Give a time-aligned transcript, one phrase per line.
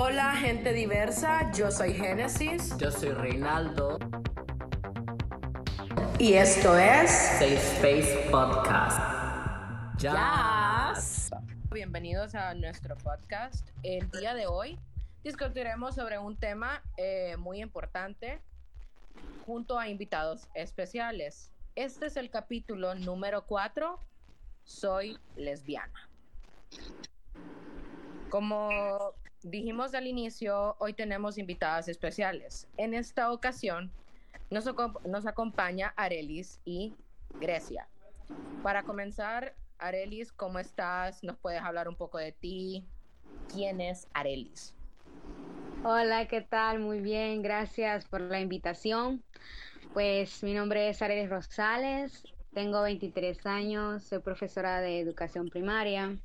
[0.00, 2.78] Hola gente diversa, yo soy Génesis.
[2.78, 3.98] Yo soy Reinaldo.
[6.20, 8.96] Y esto es Safe Space Podcast.
[9.98, 10.94] Ya.
[11.72, 13.70] Bienvenidos a nuestro podcast.
[13.82, 14.78] El día de hoy
[15.24, 18.40] discutiremos sobre un tema eh, muy importante
[19.46, 21.50] junto a invitados especiales.
[21.74, 23.98] Este es el capítulo número 4,
[24.62, 26.08] Soy lesbiana.
[28.30, 32.68] Como dijimos al inicio, hoy tenemos invitadas especiales.
[32.76, 33.90] En esta ocasión
[34.50, 34.64] nos,
[35.06, 36.94] nos acompaña Arelis y
[37.40, 37.88] Grecia.
[38.62, 41.22] Para comenzar, Arelis, ¿cómo estás?
[41.22, 42.84] ¿Nos puedes hablar un poco de ti?
[43.52, 44.74] ¿Quién es Arelis?
[45.84, 46.80] Hola, ¿qué tal?
[46.80, 49.22] Muy bien, gracias por la invitación.
[49.94, 56.18] Pues mi nombre es Arelis Rosales, tengo 23 años, soy profesora de educación primaria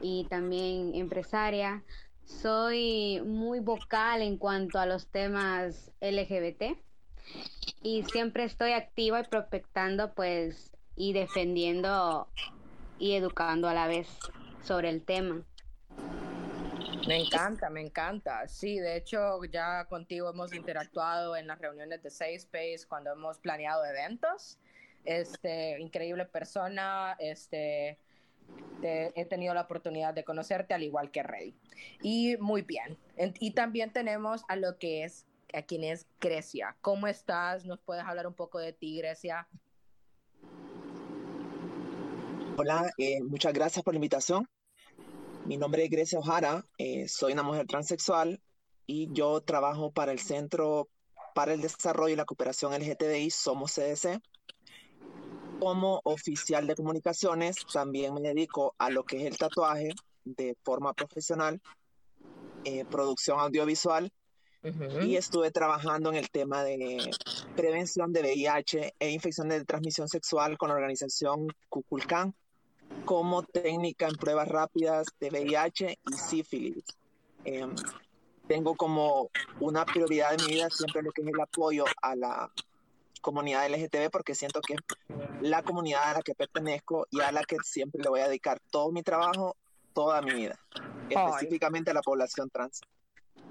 [0.00, 1.82] y también empresaria.
[2.24, 6.76] Soy muy vocal en cuanto a los temas LGBT
[7.82, 12.28] y siempre estoy activa y prospectando pues y defendiendo
[12.98, 14.08] y educando a la vez
[14.62, 15.42] sobre el tema.
[17.08, 18.46] Me encanta, me encanta.
[18.46, 23.38] Sí, de hecho ya contigo hemos interactuado en las reuniones de Safe Space cuando hemos
[23.38, 24.58] planeado eventos.
[25.04, 27.98] Este, increíble persona, este,
[28.82, 31.54] he tenido la oportunidad de conocerte al igual que Rey.
[32.02, 32.98] Y muy bien.
[33.38, 36.76] Y también tenemos a lo que es, a quien es Grecia.
[36.80, 37.64] ¿Cómo estás?
[37.64, 39.48] ¿Nos puedes hablar un poco de ti, Grecia?
[42.56, 44.48] Hola, eh, muchas gracias por la invitación.
[45.46, 48.40] Mi nombre es Grecia Ojara, eh, soy una mujer transexual
[48.86, 50.88] y yo trabajo para el Centro
[51.34, 54.20] para el Desarrollo y la Cooperación LGTBI, somos CDC
[55.62, 59.90] como oficial de comunicaciones, también me dedico a lo que es el tatuaje
[60.24, 61.62] de forma profesional,
[62.64, 64.10] eh, producción audiovisual,
[65.02, 67.10] y estuve trabajando en el tema de
[67.54, 72.34] prevención de VIH e infecciones de transmisión sexual con la organización Cuculcán
[73.04, 76.84] como técnica en pruebas rápidas de VIH y sífilis.
[77.44, 77.72] Em,
[78.48, 79.30] tengo como
[79.60, 82.52] una prioridad de mi vida siempre lo que es el apoyo a la
[83.22, 84.80] comunidad LGTB porque siento que es
[85.40, 88.60] la comunidad a la que pertenezco y a la que siempre le voy a dedicar
[88.70, 89.56] todo mi trabajo,
[89.94, 90.58] toda mi vida,
[91.08, 92.82] específicamente a la población trans.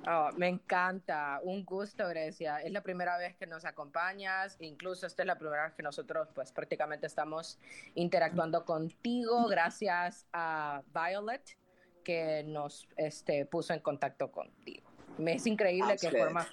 [0.07, 2.57] Oh, me encanta, un gusto, Grecia.
[2.57, 6.27] Es la primera vez que nos acompañas, incluso esta es la primera vez que nosotros
[6.33, 7.59] pues prácticamente estamos
[7.93, 11.57] interactuando contigo gracias a Violet
[12.03, 14.89] que nos este, puso en contacto contigo.
[15.19, 16.49] Me es increíble que formas,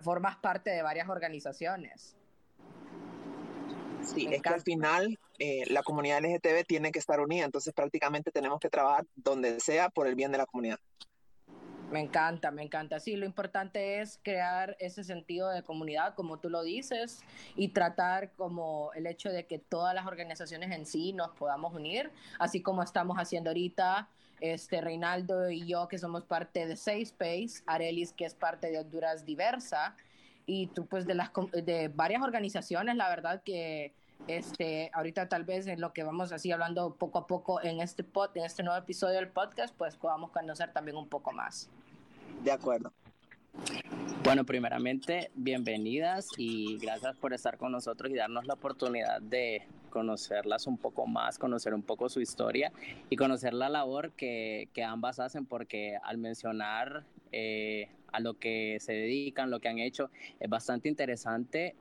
[0.00, 2.16] formas parte de varias organizaciones.
[4.14, 8.30] Sí, es que al final eh, la comunidad LGTB tiene que estar unida, entonces prácticamente
[8.30, 10.78] tenemos que trabajar donde sea por el bien de la comunidad.
[11.90, 12.98] Me encanta, me encanta.
[12.98, 17.20] Sí, lo importante es crear ese sentido de comunidad, como tú lo dices,
[17.54, 22.10] y tratar como el hecho de que todas las organizaciones en sí nos podamos unir,
[22.40, 24.08] así como estamos haciendo ahorita,
[24.40, 28.80] este Reinaldo y yo que somos parte de Safe Space, Arelis que es parte de
[28.80, 29.96] Honduras Diversa,
[30.46, 33.92] y tú pues de las de varias organizaciones, la verdad que
[34.28, 38.04] este ahorita tal vez en lo que vamos así hablando poco a poco en este
[38.04, 41.68] pod, en este nuevo episodio del podcast, pues podamos conocer también un poco más.
[42.42, 42.92] De acuerdo.
[44.22, 50.66] Bueno, primeramente, bienvenidas y gracias por estar con nosotros y darnos la oportunidad de conocerlas
[50.66, 52.72] un poco más, conocer un poco su historia
[53.08, 58.78] y conocer la labor que, que ambas hacen, porque al mencionar eh, a lo que
[58.80, 61.74] se dedican, lo que han hecho, es bastante interesante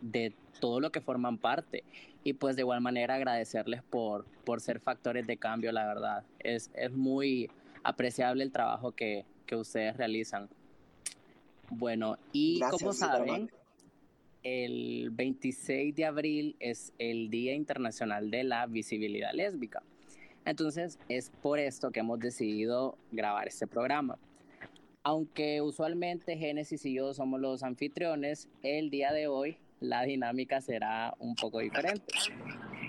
[0.00, 1.84] de todo lo que forman parte.
[2.24, 6.24] Y pues de igual manera agradecerles por, por ser factores de cambio, la verdad.
[6.38, 7.50] Es, es muy
[7.82, 10.48] apreciable el trabajo que, que ustedes realizan.
[11.70, 13.50] Bueno, y como saben,
[14.42, 19.82] el 26 de abril es el Día Internacional de la Visibilidad Lésbica.
[20.44, 24.18] Entonces es por esto que hemos decidido grabar este programa.
[25.04, 31.12] Aunque usualmente Génesis y yo somos los anfitriones, el día de hoy la dinámica será
[31.18, 32.14] un poco diferente,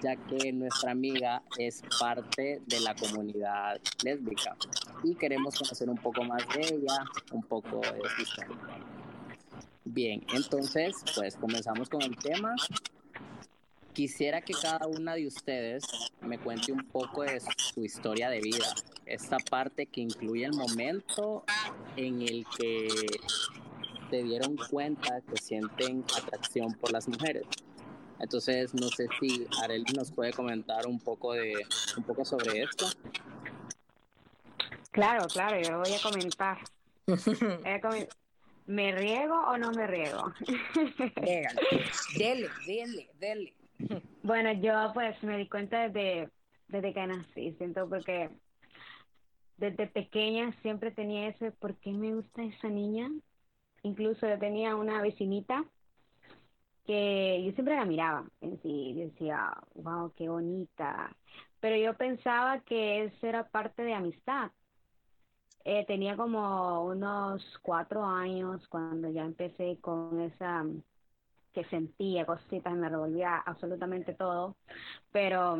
[0.04, 4.56] ya que nuestra amiga es parte de la comunidad lésbica
[5.04, 8.58] y queremos conocer un poco más de ella, un poco de su historia.
[9.84, 12.56] Bien, entonces, pues comenzamos con el tema.
[13.94, 15.84] Quisiera que cada una de ustedes
[16.22, 18.74] me cuente un poco de su historia de vida,
[19.06, 21.44] esta parte que incluye el momento
[21.96, 22.88] en el que
[24.10, 27.44] se dieron cuenta que sienten atracción por las mujeres.
[28.20, 31.54] Entonces, no sé si Arely nos puede comentar un poco de
[31.96, 32.88] un poco sobre esto.
[34.92, 36.58] Claro, claro, yo voy a comentar.
[38.66, 40.34] ¿Me riego o no me riego?
[42.18, 43.54] dele, dele, dele.
[44.24, 46.30] Bueno, yo pues me di cuenta desde,
[46.68, 48.30] desde que nací, siento porque
[49.58, 53.10] desde pequeña siempre tenía ese, ¿por qué me gusta esa niña?
[53.84, 55.66] Incluso yo tenía una vecinita
[56.86, 61.16] que yo siempre la miraba en sí, decía, wow, qué bonita.
[61.60, 64.52] Pero yo pensaba que eso era parte de amistad.
[65.66, 70.66] Eh, tenía como unos cuatro años cuando ya empecé con esa
[71.54, 74.56] que sentía cositas, me revolvía absolutamente todo,
[75.12, 75.58] pero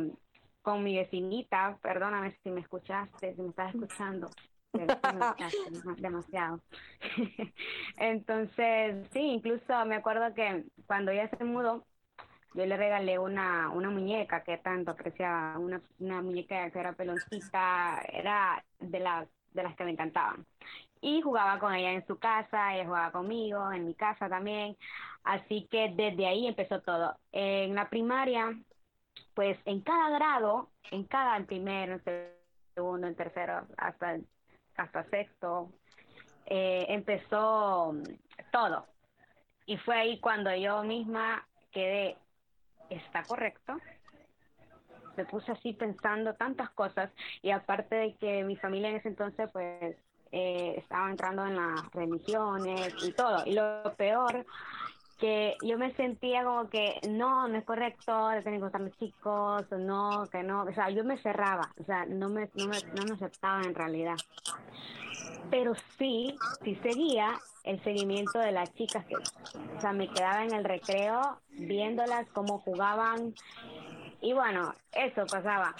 [0.62, 4.30] con mi vecinita, perdóname si me escuchaste, si me estás escuchando,
[5.98, 6.60] demasiado.
[7.98, 11.86] Entonces, sí, incluso me acuerdo que cuando ella se mudó,
[12.54, 18.00] yo le regalé una, una muñeca que tanto apreciaba, una, una muñeca que era peloncita,
[18.12, 20.44] era de las, de las que me encantaban.
[21.00, 24.76] Y jugaba con ella en su casa, ella jugaba conmigo, en mi casa también.
[25.22, 27.16] Así que desde ahí empezó todo.
[27.32, 28.58] En la primaria,
[29.34, 32.30] pues en cada grado, en cada, primero, en
[32.74, 34.18] segundo, en tercero, hasta
[34.76, 35.70] hasta sexto,
[36.46, 37.94] eh, empezó
[38.50, 38.86] todo.
[39.66, 42.16] Y fue ahí cuando yo misma quedé,
[42.90, 43.78] ¿está correcto?
[45.16, 47.10] Me puse así pensando tantas cosas
[47.42, 49.96] y aparte de que mi familia en ese entonces pues
[50.32, 53.44] eh, estaba entrando en las religiones y todo.
[53.46, 54.44] Y lo peor
[55.18, 58.98] que yo me sentía como que no, no es correcto, de tener que gustar los
[58.98, 62.78] chicos, no, que no, o sea, yo me cerraba, o sea, no me, no me,
[62.94, 64.16] no me aceptaba en realidad.
[65.50, 70.52] Pero sí, sí seguía el seguimiento de las chicas, que, o sea, me quedaba en
[70.52, 73.34] el recreo viéndolas cómo jugaban
[74.24, 75.74] y bueno, eso pasaba.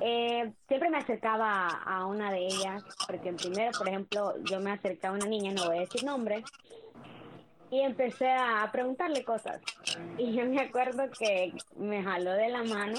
[0.00, 5.14] Eh, siempre me acercaba a una de ellas, porque primero, por ejemplo, yo me acercaba
[5.14, 6.44] a una niña, no voy a decir nombre,
[7.70, 9.62] y empecé a preguntarle cosas.
[10.18, 12.98] Y yo me acuerdo que me jaló de la mano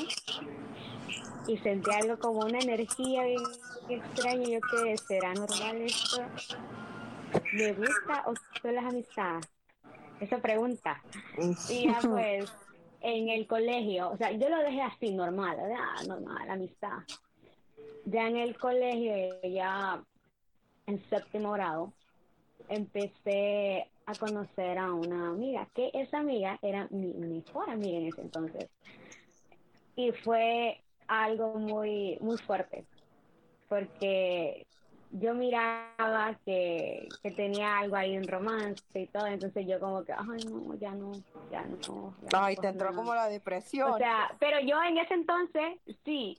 [1.47, 3.43] y sentí algo como una energía bien
[3.89, 4.49] extraña.
[4.49, 6.23] Yo que será normal esto.
[7.53, 9.47] ¿Me gusta o son las amistades?
[10.19, 10.99] Esa pregunta.
[11.69, 12.51] Y ya pues
[13.01, 16.99] en el colegio, o sea, yo lo dejé así normal, ah, normal, amistad.
[18.05, 20.03] Ya en el colegio, ya
[20.85, 21.93] en séptimo grado,
[22.69, 28.21] empecé a conocer a una amiga, que esa amiga era mi mejor amiga en ese
[28.21, 28.69] entonces.
[29.95, 32.85] Y fue algo muy, muy fuerte,
[33.67, 34.65] porque
[35.11, 40.13] yo miraba que, que tenía algo ahí en romance y todo, entonces yo como que,
[40.13, 41.11] ay no, ya no,
[41.51, 42.13] ya no.
[42.33, 43.91] ay, te entró como la depresión.
[43.91, 46.37] O sea, pero yo en ese entonces, sí,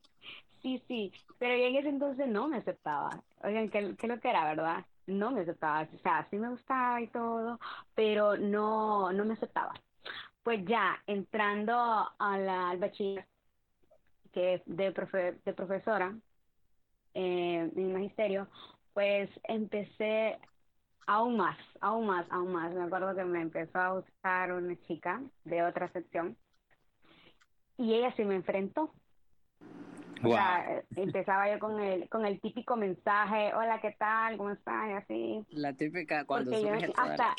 [0.62, 3.22] sí, sí, pero yo en ese entonces no me aceptaba.
[3.42, 4.84] Oigan, ¿qué, qué lo que era, verdad?
[5.08, 7.58] no me aceptaba, o sea, sí me gustaba y todo,
[7.94, 9.74] pero no, no me aceptaba.
[10.42, 13.26] Pues ya entrando a la, al bachiller,
[14.32, 16.14] que es de, profe, de profesora
[17.14, 18.48] eh, en magisterio,
[18.94, 20.38] pues empecé
[21.06, 22.72] aún más, aún más, aún más.
[22.72, 26.36] Me acuerdo que me empezó a gustar una chica de otra sección
[27.76, 28.92] y ella se me enfrentó
[30.24, 34.36] o sea, empezaba yo con el, con el típico mensaje, hola, ¿qué tal?
[34.36, 34.88] ¿Cómo estás?
[34.88, 35.46] Y así.
[35.50, 37.34] La típica cuando yo, hasta,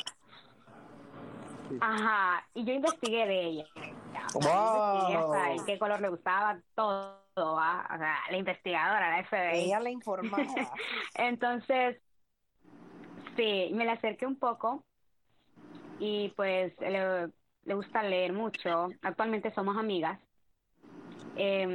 [1.81, 3.65] Ajá, y yo investigué de ella.
[4.33, 5.65] Wow.
[5.65, 7.87] Qué color le gustaba, todo, ¿va?
[7.93, 9.65] o sea, la investigadora, la FBI.
[9.65, 10.43] Ella la informaba.
[11.15, 12.01] Entonces,
[13.35, 14.83] sí, me la acerqué un poco
[15.99, 17.29] y pues le,
[17.63, 18.89] le gusta leer mucho.
[19.01, 20.19] Actualmente somos amigas.
[21.35, 21.67] Eh,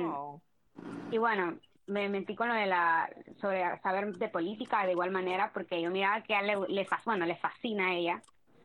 [1.11, 3.11] y bueno, me metí con lo de la,
[3.41, 7.27] sobre saber de política de igual manera, porque yo miraba que a le, le, bueno,
[7.27, 8.23] le fascina a ella.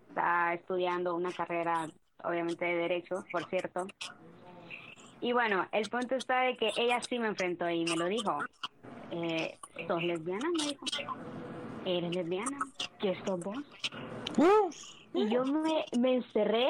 [0.08, 1.88] Está estudiando una carrera,
[2.24, 3.88] obviamente, de Derecho, por cierto.
[5.22, 8.40] Y bueno, el punto está de que ella sí me enfrentó y me lo dijo.
[9.12, 9.58] Eh,
[9.88, 10.48] ¿Sos lesbiana?
[10.58, 10.86] Me dijo.
[11.86, 12.60] ¿Eres lesbiana?
[13.00, 13.58] ¿Qué sos vos?
[15.14, 16.70] Y yo me, me encerré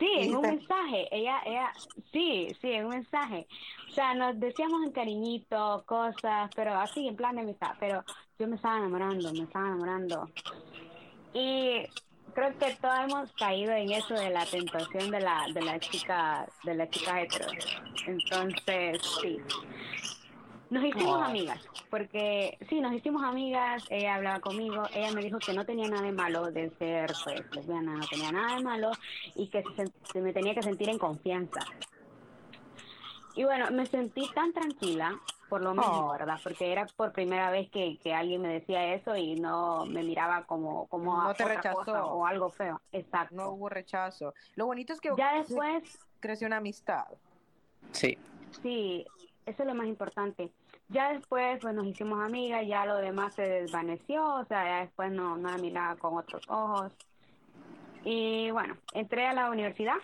[0.00, 1.14] Sí, en un mensaje.
[1.14, 1.72] Ella, ella,
[2.10, 3.46] sí, sí, en un mensaje.
[3.90, 7.72] O sea, nos decíamos en cariñito, cosas, pero así, en plan de amistad.
[7.78, 8.02] Pero
[8.38, 10.30] yo me estaba enamorando, me estaba enamorando.
[11.34, 11.82] Y
[12.34, 16.46] creo que todos hemos caído en eso de la tentación de la, de la chica,
[16.64, 17.46] de la chica hetero.
[18.06, 19.38] Entonces, sí.
[20.70, 21.58] Nos hicimos amigas,
[21.90, 26.02] porque sí, nos hicimos amigas, ella hablaba conmigo, ella me dijo que no tenía nada
[26.02, 28.92] de malo de ser pues lesbiana, no tenía nada de malo
[29.34, 29.64] y que
[30.12, 31.58] se, me tenía que sentir en confianza.
[33.34, 35.18] Y bueno, me sentí tan tranquila
[35.50, 36.12] por lo mismo, oh.
[36.12, 36.38] ¿verdad?
[36.42, 40.44] Porque era por primera vez que, que, alguien me decía eso y no me miraba
[40.44, 42.80] como, como no te rechazó o algo feo.
[42.92, 43.34] Exacto.
[43.34, 44.32] No hubo rechazo.
[44.54, 47.04] Lo bonito es que ya después creció una amistad.
[47.90, 48.16] Sí.
[48.62, 49.04] Sí,
[49.44, 50.52] eso es lo más importante.
[50.88, 55.12] Ya después, pues nos hicimos amigas, ya lo demás se desvaneció, o sea, ya después
[55.12, 56.92] no, no la miraba con otros ojos.
[58.04, 59.98] Y bueno, entré a la universidad,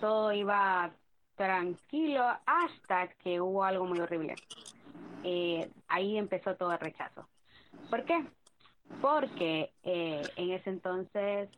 [0.00, 0.90] todo iba
[1.36, 4.34] tranquilo hasta que hubo algo muy horrible.
[5.22, 7.28] Eh, ahí empezó todo el rechazo.
[7.90, 8.24] ¿Por qué?
[9.00, 11.48] Porque eh, en ese entonces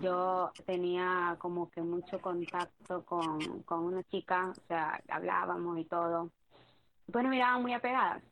[0.00, 6.30] yo tenía como que mucho contacto con, con una chica, o sea, hablábamos y todo.
[7.10, 8.22] Pues nos miraban muy apegadas.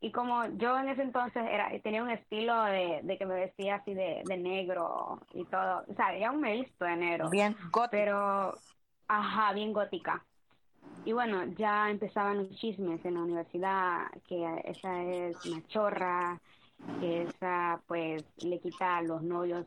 [0.00, 3.76] Y como yo en ese entonces era tenía un estilo de, de que me vestía
[3.76, 7.30] así de, de negro y todo, o sea, ya un me visto de negro.
[7.30, 7.56] Bien.
[7.90, 8.54] Pero,
[9.08, 10.24] ajá, bien gótica.
[11.04, 16.40] Y bueno, ya empezaban los chismes en la universidad, que esa es una chorra,
[17.00, 19.66] que esa pues le quita a los novios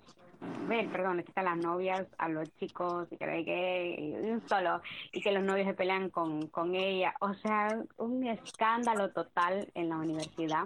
[0.68, 4.82] perdón, le quita las novias a los chicos y que, que un solo
[5.12, 7.14] y que los novios se pelean con, con ella.
[7.20, 10.66] O sea, un escándalo total en la universidad.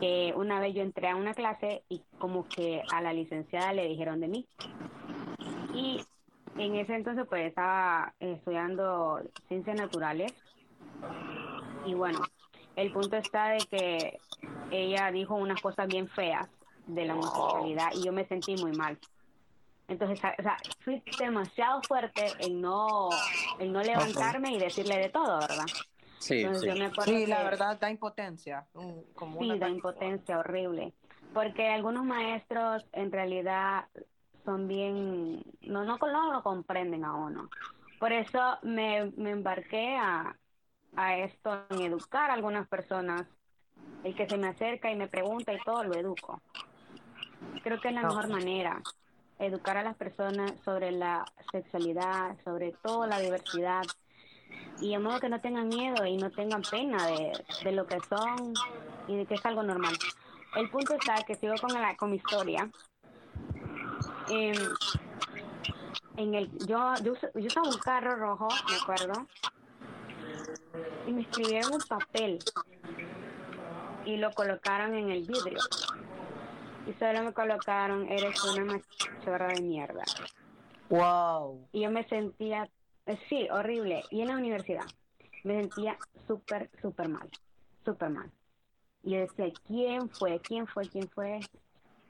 [0.00, 3.86] Que una vez yo entré a una clase y como que a la licenciada le
[3.88, 4.46] dijeron de mí.
[5.74, 6.00] Y
[6.58, 10.32] en ese entonces pues estaba estudiando ciencias naturales
[11.86, 12.20] y bueno,
[12.76, 14.18] el punto está de que
[14.70, 16.48] ella dijo unas cosas bien feas
[16.86, 18.98] de la homosexualidad y yo me sentí muy mal.
[19.88, 23.08] Entonces, o sea, fui demasiado fuerte en no,
[23.58, 25.64] en no levantarme y decirle de todo, ¿verdad?
[26.18, 26.44] Sí,
[27.04, 27.26] sí.
[27.26, 28.66] la verdad da impotencia.
[29.14, 30.92] Como sí, da impotencia horrible.
[31.32, 33.86] Porque algunos maestros en realidad
[34.48, 37.50] son bien, no, no, no lo comprenden a uno.
[38.00, 40.34] Por eso me, me embarqué a,
[40.96, 43.26] a esto, en educar a algunas personas.
[44.04, 46.40] El que se me acerca y me pregunta y todo, lo educo.
[47.62, 48.80] Creo que es la mejor manera,
[49.38, 53.82] educar a las personas sobre la sexualidad, sobre toda la diversidad,
[54.80, 57.32] y de modo que no tengan miedo y no tengan pena de,
[57.64, 58.54] de lo que son
[59.08, 59.94] y de que es algo normal.
[60.56, 62.70] El punto está que sigo con, la, con mi historia.
[64.30, 64.52] Eh,
[66.16, 69.26] en el, yo, yo, yo usaba un carro rojo, me acuerdo,
[71.06, 72.38] y me escribieron un papel
[74.04, 75.58] y lo colocaron en el vidrio
[76.88, 80.04] y solo me colocaron, eres una machorra de mierda.
[80.88, 81.68] Wow.
[81.72, 82.66] Y yo me sentía,
[83.04, 84.02] eh, sí, horrible.
[84.10, 84.86] Y en la universidad
[85.44, 87.28] me sentía súper, súper mal,
[87.84, 88.30] súper mal.
[89.02, 90.40] Y yo decía, ¿quién fue?
[90.40, 90.88] ¿Quién fue?
[90.88, 91.40] ¿Quién fue?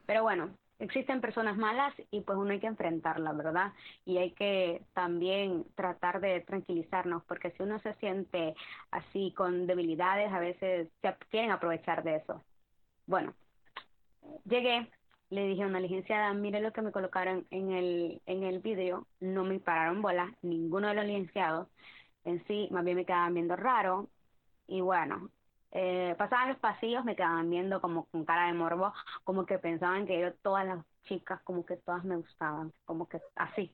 [0.06, 3.72] Pero bueno, existen personas malas y pues uno hay que enfrentarla, ¿verdad?
[4.04, 8.54] Y hay que también tratar de tranquilizarnos, porque si uno se siente
[8.90, 12.44] así con debilidades, a veces se quieren aprovechar de eso.
[13.06, 13.34] Bueno,
[14.44, 14.90] Llegué,
[15.30, 19.06] le dije a una licenciada, mire lo que me colocaron en el, en el vídeo,
[19.20, 21.68] no me pararon bola, ninguno de los licenciados,
[22.24, 24.08] en sí, más bien me quedaban viendo raro,
[24.66, 25.30] y bueno,
[25.72, 28.92] eh, pasaban los pasillos, me quedaban viendo como con cara de morbo,
[29.24, 33.20] como que pensaban que yo, todas las chicas, como que todas me gustaban, como que
[33.36, 33.72] así,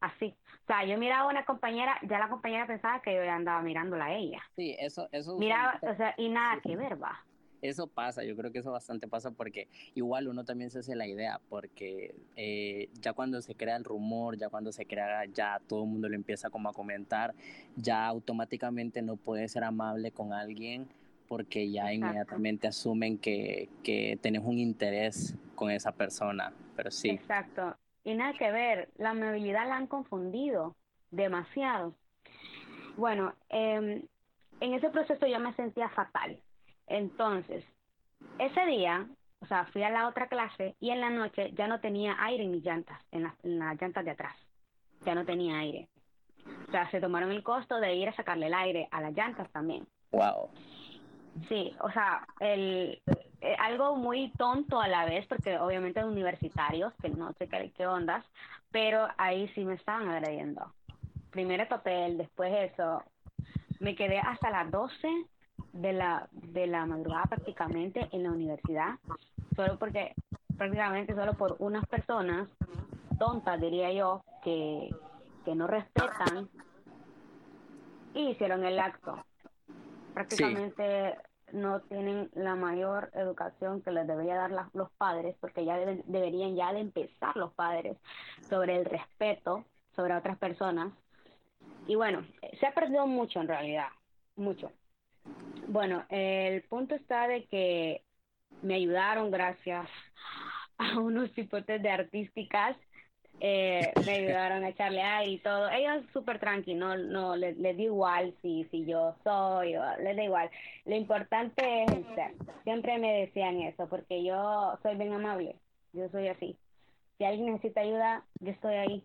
[0.00, 0.34] así.
[0.62, 4.06] O sea, yo miraba a una compañera, ya la compañera pensaba que yo andaba mirándola
[4.06, 4.42] a ella.
[4.56, 5.36] Sí, eso, eso.
[5.38, 7.24] Miraba, o sea, y nada que ver, va
[7.68, 11.06] eso pasa, yo creo que eso bastante pasa porque igual uno también se hace la
[11.06, 15.84] idea, porque eh, ya cuando se crea el rumor, ya cuando se crea, ya todo
[15.84, 17.34] el mundo lo empieza como a comentar,
[17.76, 20.88] ya automáticamente no puede ser amable con alguien
[21.28, 27.10] porque ya inmediatamente asumen que, que tenés un interés con esa persona, pero sí.
[27.10, 30.76] Exacto, y nada que ver, la amabilidad la han confundido
[31.10, 31.94] demasiado.
[32.96, 34.02] Bueno, em,
[34.60, 36.38] en ese proceso yo me sentía fatal,
[36.86, 37.64] entonces,
[38.38, 39.06] ese día,
[39.40, 42.44] o sea, fui a la otra clase y en la noche ya no tenía aire
[42.44, 44.36] en mis llantas, en, las, llantas de atrás.
[45.04, 45.88] Ya no tenía aire.
[46.68, 49.50] O sea, se tomaron el costo de ir a sacarle el aire a las llantas
[49.50, 49.86] también.
[50.12, 50.50] Wow.
[51.48, 53.02] Sí, o sea, el,
[53.40, 58.24] eh, algo muy tonto a la vez, porque obviamente universitarios, que no sé qué, ondas,
[58.70, 60.72] pero ahí sí me estaban agrediendo.
[61.30, 63.02] Primero papel, después eso.
[63.80, 65.08] Me quedé hasta las 12
[65.72, 68.94] de la, de la madrugada prácticamente en la universidad,
[69.56, 70.14] solo porque
[70.56, 72.48] prácticamente solo por unas personas
[73.18, 74.88] tontas, diría yo, que,
[75.44, 76.48] que no respetan
[78.14, 79.22] y hicieron el acto.
[80.14, 81.16] Prácticamente
[81.52, 86.72] no tienen la mayor educación que les debería dar los padres, porque ya deberían ya
[86.72, 87.96] de empezar los padres
[88.48, 90.92] sobre el respeto sobre otras personas.
[91.86, 92.26] Y bueno,
[92.58, 93.88] se ha perdido mucho en realidad
[94.36, 94.72] mucho.
[95.68, 98.02] Bueno, el punto está de que
[98.62, 99.88] me ayudaron gracias
[100.78, 102.76] a unos hipotes de artísticas
[103.40, 105.70] eh, me ayudaron a echarle aire y todo.
[105.70, 110.16] Ellos súper tranqui, no, no, les, les da igual si, si yo soy, o, les
[110.16, 110.50] da igual.
[110.84, 112.32] Lo importante es el ser.
[112.64, 115.56] Siempre me decían eso, porque yo soy bien amable,
[115.92, 116.56] yo soy así.
[117.18, 119.04] Si alguien necesita ayuda, yo estoy ahí.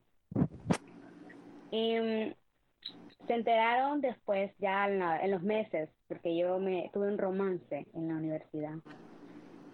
[1.71, 2.33] Y mm,
[3.27, 8.07] se enteraron después, ya en, en los meses, porque yo me tuve un romance en
[8.07, 8.75] la universidad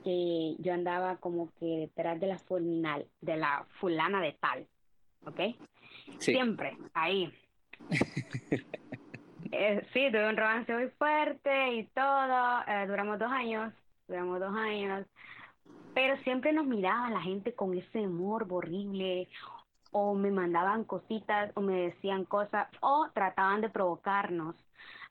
[0.05, 4.67] que yo andaba como que detrás de la fulminal, de la fulana de tal,
[5.25, 5.55] ¿ok?
[6.19, 7.33] Siempre, ahí.
[9.51, 13.71] Eh, sí, tuve un romance muy fuerte y todo, eh, duramos dos años,
[14.05, 15.05] duramos dos años,
[15.93, 19.29] pero siempre nos miraba la gente con ese humor horrible,
[19.91, 24.55] o me mandaban cositas, o me decían cosas, o trataban de provocarnos,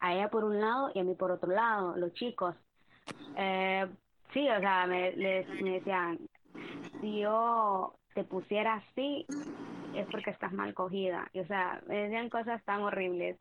[0.00, 2.54] a ella por un lado y a mí por otro lado, los chicos.
[3.36, 3.86] Eh,
[4.34, 6.18] Sí, o sea, me, les, me decían,
[7.00, 9.26] si yo te pusiera así,
[9.94, 11.30] es porque estás mal cogida.
[11.32, 13.38] Y, o sea, me decían cosas tan horribles.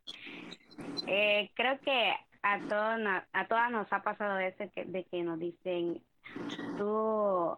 [1.08, 5.40] Eh, creo que a, todos, a todas nos ha pasado eso que, de que nos
[5.40, 6.00] dicen,
[6.78, 7.58] tú,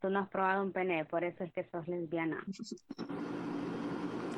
[0.00, 2.42] tú no has probado un pene, por eso es que sos lesbiana.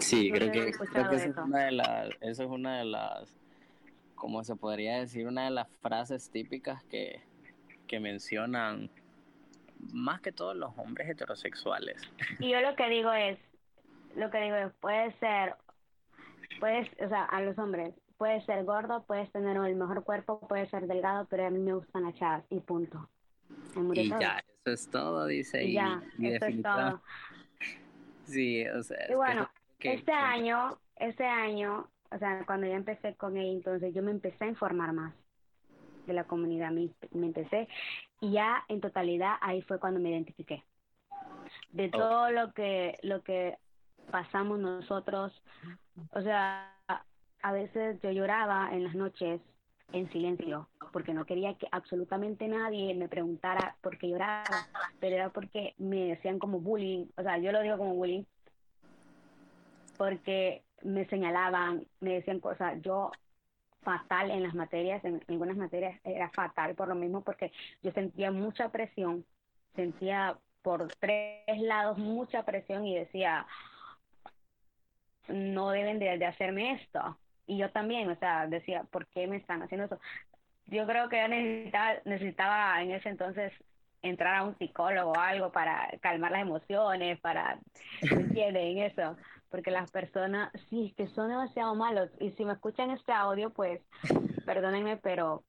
[0.01, 3.41] Sí, creo que, creo que eso, es una de las, eso es una de las,
[4.15, 7.23] como se podría decir, una de las frases típicas que,
[7.89, 8.91] que mencionan
[9.93, 12.01] más que todos los hombres heterosexuales.
[12.39, 13.39] Y yo lo que digo es,
[14.17, 15.55] lo que digo es, puede ser,
[16.61, 20.71] puedes, o sea, a los hombres, puedes ser gordo, puedes tener el mejor cuerpo, puedes
[20.71, 23.09] ser delgado, pero a mí me gustan las chavas y punto.
[23.95, 25.65] Y ya, eso es todo, dice.
[25.65, 27.03] Y, ya, eso es todo.
[28.25, 29.11] Sí, o sea.
[29.11, 29.49] Y bueno,
[29.81, 34.45] este año, este año, o sea, cuando ya empecé con él, entonces yo me empecé
[34.45, 35.15] a informar más
[36.09, 37.69] de la comunidad me, empecé
[38.21, 40.65] y ya en totalidad ahí fue cuando me identifiqué.
[41.71, 43.57] De todo lo que lo que
[44.11, 45.33] pasamos nosotros
[46.13, 46.75] o sea
[47.43, 49.41] a veces yo lloraba en las noches
[49.93, 54.67] en silencio porque no quería que absolutamente nadie me preguntara por qué lloraba
[54.99, 58.25] pero era porque me decían como bullying o sea yo lo digo como bullying
[59.97, 63.11] porque me señalaban me decían cosas yo
[63.89, 68.31] fatal en las materias, en algunas materias era fatal por lo mismo porque yo sentía
[68.31, 69.25] mucha presión,
[69.75, 73.47] sentía por tres lados mucha presión y decía,
[75.29, 77.17] no deben de, hacerme esto.
[77.47, 79.99] Y yo también, o sea, decía, ¿por qué me están haciendo eso?
[80.67, 83.55] Yo creo que necesitaba, necesitaba en ese entonces
[84.03, 87.59] entrar a un psicólogo o algo para calmar las emociones, para,
[88.03, 88.81] ¿entienden?
[88.81, 89.17] Eso
[89.51, 93.81] porque las personas sí que son demasiado malos y si me escuchan este audio pues
[94.47, 95.45] perdónenme pero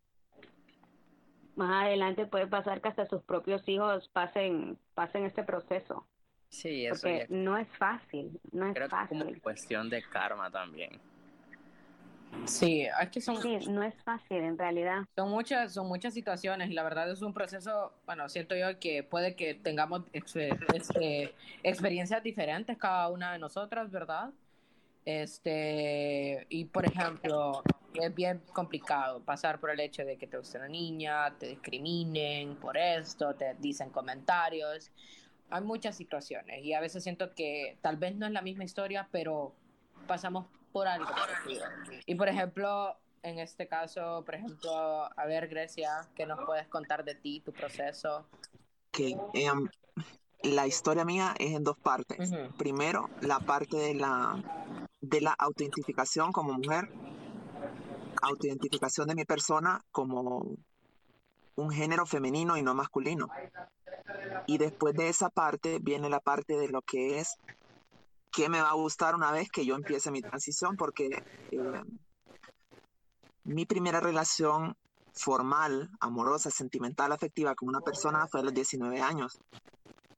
[1.56, 6.08] más adelante puede pasar que hasta sus propios hijos pasen pasen este proceso.
[6.48, 10.50] Sí eso porque no es fácil no es creo fácil que como cuestión de karma
[10.50, 11.00] también
[12.46, 13.38] Sí, es que son...
[13.74, 15.04] no es fácil en realidad.
[15.16, 19.04] Son muchas, son muchas situaciones y la verdad es un proceso, bueno, siento yo que
[19.04, 20.50] puede que tengamos este,
[21.64, 24.32] experiencias diferentes cada una de nosotras, ¿verdad?
[25.06, 27.64] Este, y por ejemplo,
[27.94, 32.56] es bien complicado pasar por el hecho de que te guste una niña, te discriminen
[32.56, 34.92] por esto, te dicen comentarios.
[35.50, 39.08] Hay muchas situaciones y a veces siento que tal vez no es la misma historia,
[39.12, 39.54] pero
[40.08, 41.10] pasamos por algo
[42.06, 47.04] Y por ejemplo, en este caso, por ejemplo, a ver, Grecia, ¿qué nos puedes contar
[47.04, 48.26] de ti, tu proceso?
[48.92, 49.70] Que em,
[50.44, 52.32] la historia mía es en dos partes.
[52.58, 54.42] Primero, la parte de la,
[55.02, 56.90] de la autoidentificación como mujer,
[58.22, 60.56] autoidentificación de mi persona como
[61.56, 63.28] un género femenino y no masculino.
[64.48, 67.38] Y después de esa parte viene la parte de lo que es
[68.32, 71.84] qué me va a gustar una vez que yo empiece mi transición, porque eh,
[73.44, 74.76] mi primera relación
[75.14, 79.40] formal, amorosa, sentimental, afectiva con una persona fue a los 19 años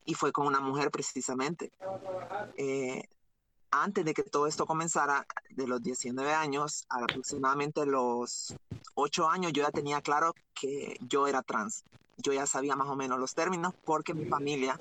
[0.05, 1.71] y fue con una mujer precisamente.
[2.57, 3.03] Eh,
[3.71, 8.53] antes de que todo esto comenzara, de los 19 años, a aproximadamente los
[8.95, 11.83] 8 años, yo ya tenía claro que yo era trans.
[12.17, 14.79] Yo ya sabía más o menos los términos porque mi familia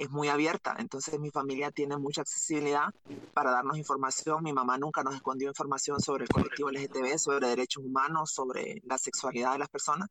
[0.00, 2.86] es muy abierta, entonces mi familia tiene mucha accesibilidad
[3.34, 4.42] para darnos información.
[4.42, 8.96] Mi mamá nunca nos escondió información sobre el colectivo LGTB, sobre derechos humanos, sobre la
[8.96, 10.08] sexualidad de las personas.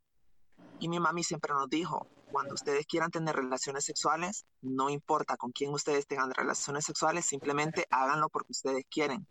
[0.80, 5.52] Y mi mami siempre nos dijo, cuando ustedes quieran tener relaciones sexuales, no importa con
[5.52, 9.25] quién ustedes tengan relaciones sexuales, simplemente háganlo porque ustedes quieren.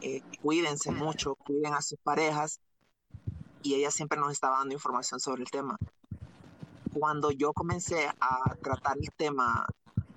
[0.00, 2.60] Eh, cuídense mucho, cuiden a sus parejas
[3.62, 5.76] y ella siempre nos estaba dando información sobre el tema.
[6.94, 9.66] Cuando yo comencé a tratar el tema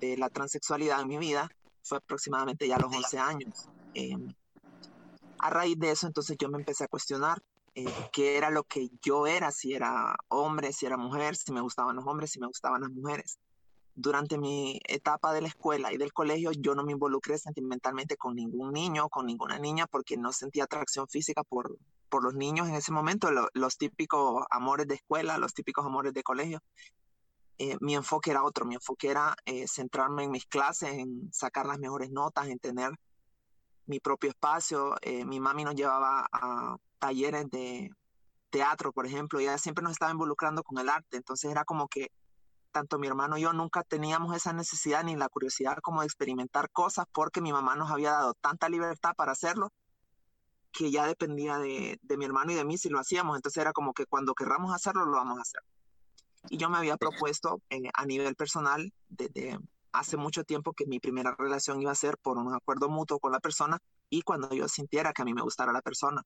[0.00, 1.50] de la transexualidad en mi vida,
[1.82, 3.68] fue aproximadamente ya a los 11 años.
[3.94, 4.34] Em,
[5.38, 7.42] a raíz de eso, entonces yo me empecé a cuestionar
[7.74, 11.60] eh, qué era lo que yo era, si era hombre, si era mujer, si me
[11.60, 13.38] gustaban los hombres, si me gustaban las mujeres.
[13.94, 18.34] Durante mi etapa de la escuela y del colegio, yo no me involucré sentimentalmente con
[18.34, 21.76] ningún niño, con ninguna niña, porque no sentía atracción física por,
[22.08, 26.22] por los niños en ese momento, los típicos amores de escuela, los típicos amores de
[26.22, 26.62] colegio.
[27.58, 31.66] Eh, mi enfoque era otro, mi enfoque era eh, centrarme en mis clases, en sacar
[31.66, 32.90] las mejores notas, en tener
[33.86, 34.96] mi propio espacio.
[35.00, 37.90] Eh, mi mami nos llevaba a talleres de
[38.50, 41.88] teatro, por ejemplo, y ella siempre nos estaba involucrando con el arte, entonces era como
[41.88, 42.10] que
[42.72, 46.70] tanto mi hermano y yo nunca teníamos esa necesidad ni la curiosidad como de experimentar
[46.70, 49.72] cosas porque mi mamá nos había dado tanta libertad para hacerlo
[50.72, 53.72] que ya dependía de, de mi hermano y de mí si lo hacíamos, entonces era
[53.72, 55.62] como que cuando querramos hacerlo, lo vamos a hacer.
[56.50, 59.58] Y yo me había propuesto eh, a nivel personal desde
[59.92, 63.32] hace mucho tiempo que mi primera relación iba a ser por un acuerdo mutuo con
[63.32, 63.78] la persona
[64.10, 66.22] y cuando yo sintiera que a mí me gustara la persona.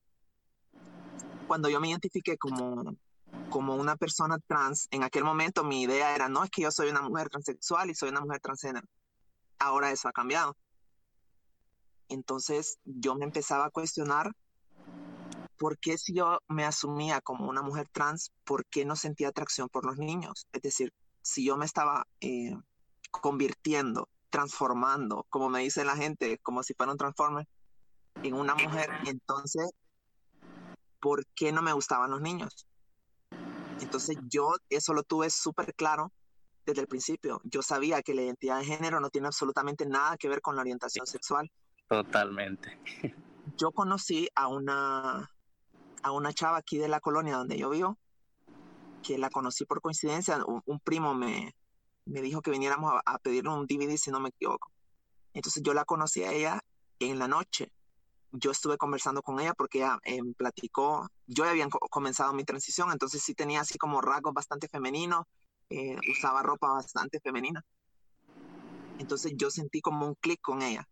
[1.47, 2.97] Cuando yo me identifiqué como,
[3.49, 6.91] como una persona trans, en aquel momento mi idea era, no es que yo soy
[6.91, 8.87] una mujer transexual y soy una mujer transgénero.
[9.59, 10.57] Ahora eso ha cambiado.
[12.09, 14.33] Entonces yo me empezaba a cuestionar
[15.61, 19.69] ¿por qué si yo me asumía como una mujer trans, por qué no sentía atracción
[19.69, 20.47] por los niños?
[20.53, 22.57] Es decir, si yo me estaba eh,
[23.11, 27.47] convirtiendo, transformando, como me dice la gente, como si fuera un transformer,
[28.23, 29.71] en una mujer, entonces,
[30.99, 32.67] ¿por qué no me gustaban los niños?
[33.83, 36.11] Entonces yo eso lo tuve súper claro
[36.65, 37.43] desde el principio.
[37.45, 40.63] Yo sabía que la identidad de género no tiene absolutamente nada que ver con la
[40.63, 41.51] orientación sexual.
[41.87, 42.81] Totalmente.
[43.59, 45.29] Yo conocí a una
[46.03, 47.99] a una chava aquí de la colonia donde yo vivo,
[49.03, 50.43] que la conocí por coincidencia.
[50.45, 51.55] Un, primo me,
[52.07, 54.71] me dijo que viniéramos a, pedirle un DVD, si no me equivoco.
[55.33, 56.61] Entonces yo la conocí a ella
[56.99, 57.73] en la noche.
[58.33, 62.93] Yo estuve conversando con ella porque ella em, platicó, yo ya había comenzado mi transición,
[62.93, 65.27] entonces sí tenía así como rasgos bastante femeninos,
[65.69, 67.65] eh, usaba ropa bastante femenina.
[68.99, 70.89] Entonces yo sentí como un clic con ella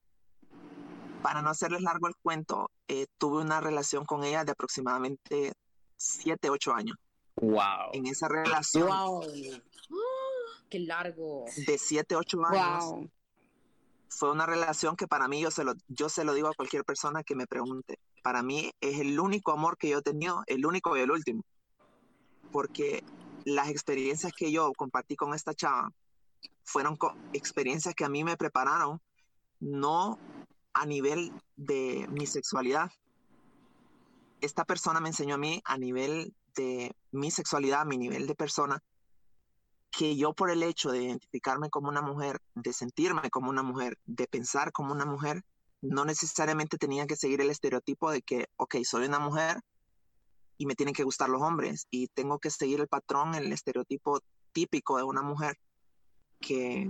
[1.22, 5.52] para no hacerles largo el cuento, eh, tuve una relación con ella de aproximadamente
[5.96, 6.96] 7, 8 años.
[7.36, 7.90] Wow.
[7.92, 8.88] En esa relación.
[8.88, 9.22] Wow.
[10.70, 11.44] ¡Qué largo!
[11.66, 12.84] De 7, 8 años.
[12.84, 13.10] Wow.
[14.08, 16.84] Fue una relación que para mí, yo se, lo, yo se lo digo a cualquier
[16.84, 20.64] persona que me pregunte, para mí es el único amor que yo he tenido, el
[20.66, 21.44] único y el último.
[22.50, 23.04] Porque
[23.44, 25.92] las experiencias que yo compartí con esta chava
[26.64, 26.98] fueron
[27.32, 29.00] experiencias que a mí me prepararon
[29.60, 30.18] no
[30.78, 32.90] a nivel de mi sexualidad.
[34.40, 38.36] Esta persona me enseñó a mí a nivel de mi sexualidad, a mi nivel de
[38.36, 38.82] persona,
[39.90, 43.98] que yo por el hecho de identificarme como una mujer, de sentirme como una mujer,
[44.06, 45.42] de pensar como una mujer,
[45.80, 49.60] no necesariamente tenía que seguir el estereotipo de que, ok, soy una mujer
[50.58, 54.20] y me tienen que gustar los hombres y tengo que seguir el patrón, el estereotipo
[54.52, 55.58] típico de una mujer
[56.40, 56.88] que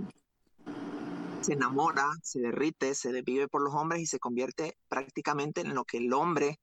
[1.41, 5.85] se enamora, se derrite, se vive por los hombres y se convierte prácticamente en lo
[5.85, 6.59] que el hombre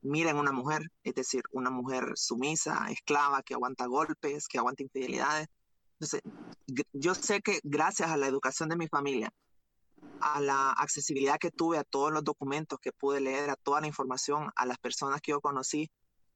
[0.00, 4.82] mira en una mujer, es decir, una mujer sumisa, esclava, que aguanta golpes, que aguanta
[4.82, 5.48] infidelidades.
[5.94, 6.22] Entonces,
[6.92, 9.32] yo sé que gracias a la educación de mi familia,
[10.20, 13.88] a la accesibilidad que tuve a todos los documentos que pude leer, a toda la
[13.88, 15.90] información, a las personas que yo conocí,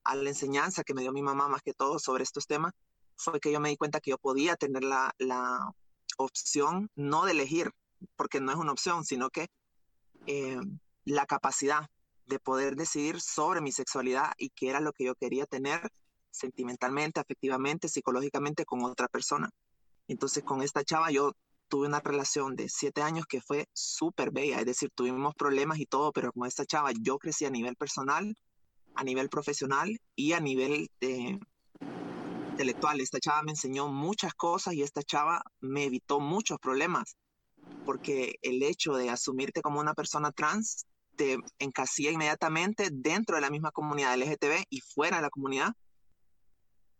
[0.04, 2.72] a la enseñanza que me dio mi mamá más que todo sobre estos temas,
[3.16, 5.14] fue que yo me di cuenta que yo podía tener la
[6.18, 7.70] opción no de elegir,
[8.16, 9.48] porque no es una opción, sino que
[10.26, 10.60] eh,
[11.04, 11.88] la capacidad
[12.26, 15.90] de poder decidir sobre mi sexualidad y qué era lo que yo quería tener
[16.30, 19.50] sentimentalmente, afectivamente, psicológicamente con otra persona.
[20.08, 21.32] Entonces con esta chava yo
[21.68, 25.86] tuve una relación de siete años que fue súper bella, es decir, tuvimos problemas y
[25.86, 28.34] todo, pero con esta chava yo crecí a nivel personal,
[28.94, 31.38] a nivel profesional y a nivel de,
[32.52, 33.00] intelectual.
[33.00, 37.16] Esta chava me enseñó muchas cosas y esta chava me evitó muchos problemas,
[37.84, 40.86] porque el hecho de asumirte como una persona trans
[41.16, 45.72] te encasilla inmediatamente dentro de la misma comunidad LGTB y fuera de la comunidad,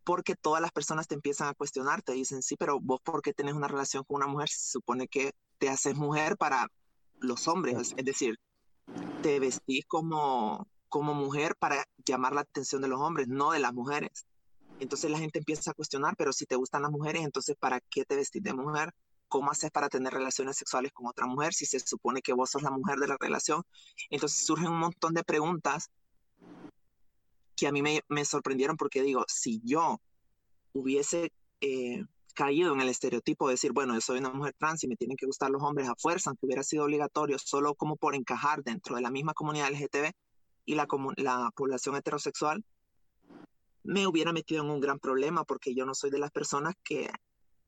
[0.04, 3.32] porque todas las personas te empiezan a cuestionar, te dicen, sí, pero vos por qué
[3.32, 6.68] tenés una relación con una mujer, se supone que te haces mujer para
[7.20, 8.38] los hombres, es decir,
[9.22, 13.72] te vestís como, como mujer para llamar la atención de los hombres, no de las
[13.72, 14.26] mujeres.
[14.80, 18.04] Entonces la gente empieza a cuestionar, pero si te gustan las mujeres, entonces ¿para qué
[18.04, 18.92] te vestís de mujer?
[19.28, 22.62] ¿Cómo haces para tener relaciones sexuales con otra mujer si se supone que vos sos
[22.62, 23.62] la mujer de la relación?
[24.10, 25.90] Entonces surgen un montón de preguntas
[27.56, 30.00] que a mí me, sorprendieron porque digo, si yo
[30.72, 32.04] hubiese eh,
[32.34, 35.16] caído en el estereotipo de decir, bueno, yo soy una mujer trans y me tienen
[35.16, 38.96] que gustar los hombres a fuerza, aunque hubiera sido obligatorio solo como por encajar dentro
[38.96, 40.12] de la misma comunidad LGTB
[40.64, 40.86] y la
[41.54, 42.64] población heterosexual,
[43.84, 47.10] me hubiera metido en un gran problema porque yo no soy de las personas que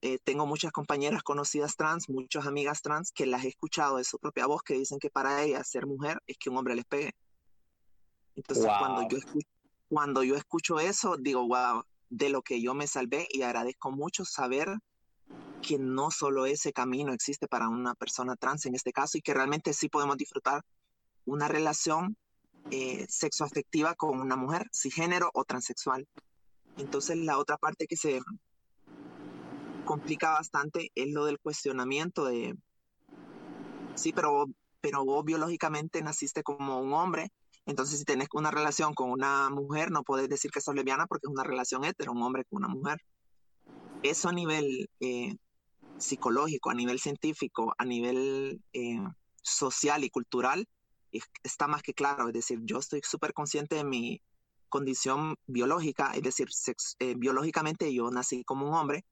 [0.02, 4.18] eh, tengo muchas compañeras conocidas trans, muchas amigas trans que las he escuchado de su
[4.18, 7.12] propia voz que dicen que para ellas ser mujer es que un hombre les pegue.
[8.36, 9.48] Entonces cuando, yo escucho,
[9.88, 14.24] cuando yo escucho eso, digo, wow, de lo que yo me salvé y agradezco mucho
[14.24, 14.68] saber
[15.62, 19.32] que no solo ese camino existe para una persona trans en este caso y que
[19.32, 20.62] realmente sí podemos disfrutar
[21.24, 22.16] una relación
[22.70, 26.06] eh, sexoafectiva con una mujer, género o transexual.
[26.76, 28.20] Entonces la otra parte que se
[29.84, 32.56] complica bastante es lo del cuestionamiento de,
[33.94, 34.46] sí, pero,
[34.80, 37.30] pero vos biológicamente naciste como un hombre,
[37.66, 41.26] entonces si tenés una relación con una mujer no podés decir que sos lesbiana porque
[41.26, 42.98] es una relación hetero, un hombre con una mujer.
[44.02, 45.34] Eso a nivel eh,
[45.96, 49.00] psicológico, a nivel científico, a nivel eh,
[49.42, 50.68] social y cultural,
[51.42, 52.28] está más que claro.
[52.28, 54.22] Es decir, yo estoy súper consciente de mi
[54.68, 56.48] condición biológica, es decir,
[56.98, 59.04] eh, biológicamente yo nací como un hombre,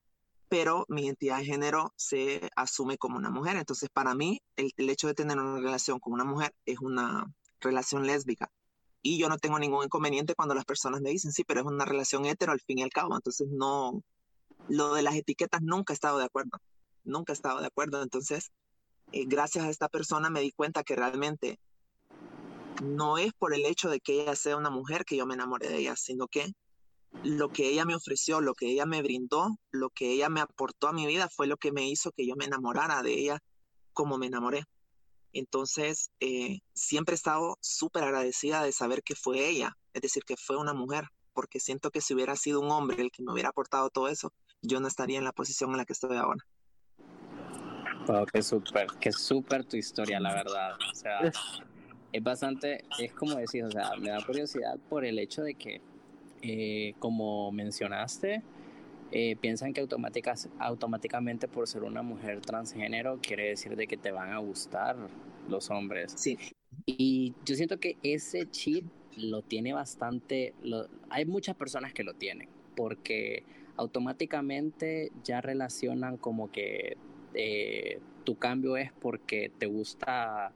[0.48, 3.56] pero mi identidad de género se asume como una mujer.
[3.56, 8.06] Entonces, para mí, el, hecho de tener una relación con una mujer es una relación
[8.06, 8.50] lésbica.
[9.02, 11.84] Y yo no tengo ningún inconveniente cuando las personas me dicen, sí, pero es una
[11.84, 13.14] relación hetero al fin y al cabo.
[13.14, 14.02] Entonces, no,
[14.68, 16.58] lo de las etiquetas nunca he estado de acuerdo.
[17.04, 18.02] Nunca he estado de acuerdo.
[18.02, 18.52] Entonces,
[19.12, 21.60] eh, gracias a esta persona me di cuenta que realmente
[22.80, 25.68] no es por el hecho de que ella sea una mujer que yo me enamoré
[25.68, 26.52] de ella, sino que
[27.22, 30.88] lo que ella me ofreció, lo que ella me brindó, lo que ella me aportó
[30.88, 33.38] a mi vida fue lo que me hizo que yo me enamorara de ella
[33.92, 34.64] como me enamoré.
[35.32, 40.36] Entonces, eh, siempre he estado súper agradecida de saber que fue ella, es decir, que
[40.36, 43.50] fue una mujer, porque siento que si hubiera sido un hombre el que me hubiera
[43.50, 46.44] aportado todo eso, yo no estaría en la posición en la que estoy ahora.
[48.06, 50.76] Wow, qué súper, qué súper tu historia, la verdad.
[50.90, 51.20] O sea,
[52.12, 55.80] es bastante, es como decir, o sea, me da curiosidad por el hecho de que,
[56.42, 58.42] eh, como mencionaste,
[59.10, 64.10] eh, piensan que automáticas, automáticamente por ser una mujer transgénero quiere decir de que te
[64.10, 64.96] van a gustar
[65.48, 66.14] los hombres.
[66.16, 66.38] Sí.
[66.86, 72.14] Y yo siento que ese chip lo tiene bastante, lo, hay muchas personas que lo
[72.14, 73.44] tienen, porque
[73.76, 76.96] automáticamente ya relacionan como que
[77.34, 80.52] eh, tu cambio es porque te gusta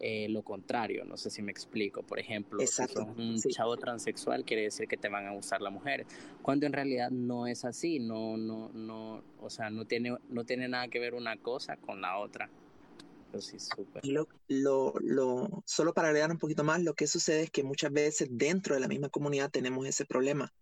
[0.00, 2.02] eh, lo contrario, no sé si me explico.
[2.02, 5.72] Por ejemplo, si sos un chavo transexual, quiere decir que te van a gustar las
[5.72, 6.06] mujeres,
[6.42, 10.68] cuando en realidad no es así, no, no, no, o sea, no tiene, no tiene
[10.68, 12.50] nada que ver una cosa con la otra.
[13.40, 13.56] Sí,
[14.04, 17.92] lo, lo, lo, solo para agregar un poquito más, lo que sucede es que muchas
[17.92, 20.52] veces dentro de la misma comunidad tenemos ese problema.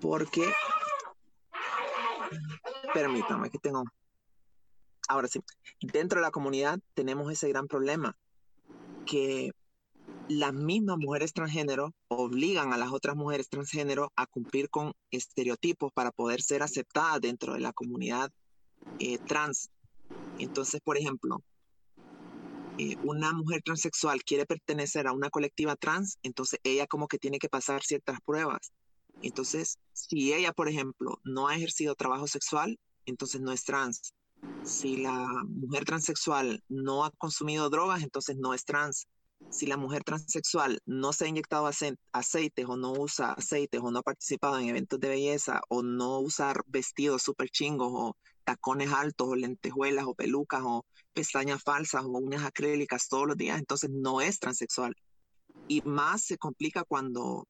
[0.00, 0.42] Porque,
[2.92, 3.84] permítame que tengo,
[5.08, 5.40] ahora sí,
[5.80, 8.16] dentro de la comunidad tenemos ese gran problema
[9.06, 9.52] que
[10.28, 16.10] las mismas mujeres transgénero obligan a las otras mujeres transgénero a cumplir con estereotipos para
[16.10, 18.30] poder ser aceptadas dentro de la comunidad
[18.98, 19.70] eh, trans.
[20.38, 21.42] Entonces, por ejemplo,
[22.78, 27.38] eh, una mujer transexual quiere pertenecer a una colectiva trans, entonces ella como que tiene
[27.38, 28.72] que pasar ciertas pruebas.
[29.22, 34.12] Entonces, si ella, por ejemplo, no ha ejercido trabajo sexual, entonces no es trans
[34.64, 39.06] si la mujer transexual no ha consumido drogas, entonces no es trans.
[39.50, 41.70] Si la mujer transexual no se ha inyectado
[42.12, 46.20] aceites o no usa aceites o no ha participado en eventos de belleza o no
[46.20, 52.08] usa vestidos súper chingos o tacones altos o lentejuelas o pelucas o pestañas falsas o
[52.08, 54.94] uñas acrílicas todos los días, entonces no es transexual.
[55.68, 57.46] Y más se complica cuando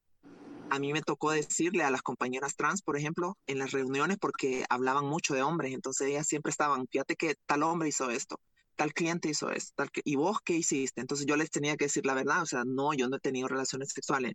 [0.71, 4.65] a mí me tocó decirle a las compañeras trans, por ejemplo, en las reuniones, porque
[4.69, 8.41] hablaban mucho de hombres, entonces ellas siempre estaban, fíjate que tal hombre hizo esto,
[8.77, 11.01] tal cliente hizo esto, tal y vos qué hiciste.
[11.01, 13.49] Entonces yo les tenía que decir la verdad, o sea, no, yo no he tenido
[13.49, 14.35] relaciones sexuales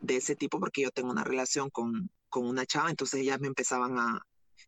[0.00, 3.48] de ese tipo porque yo tengo una relación con, con una chava, entonces ellas me
[3.48, 4.20] empezaban a,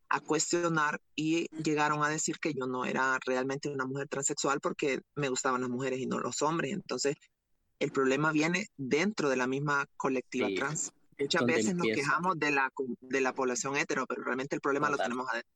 [0.09, 5.01] a cuestionar y llegaron a decir que yo no era realmente una mujer transexual porque
[5.16, 6.73] me gustaban las mujeres y no los hombres.
[6.73, 7.16] Entonces,
[7.79, 10.92] el problema viene dentro de la misma colectiva trans.
[11.18, 14.96] Muchas veces nos quejamos de la, de la población hetero, pero realmente el problema lo
[14.96, 15.50] tenemos adentro.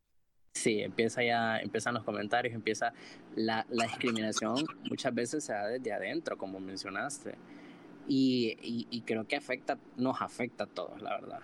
[0.54, 2.92] Sí, empieza ya, empiezan los comentarios, empieza
[3.36, 7.36] la, la discriminación, muchas veces se da desde adentro, como mencionaste.
[8.08, 11.40] Y, y, creo que afecta, nos afecta a todos, la verdad.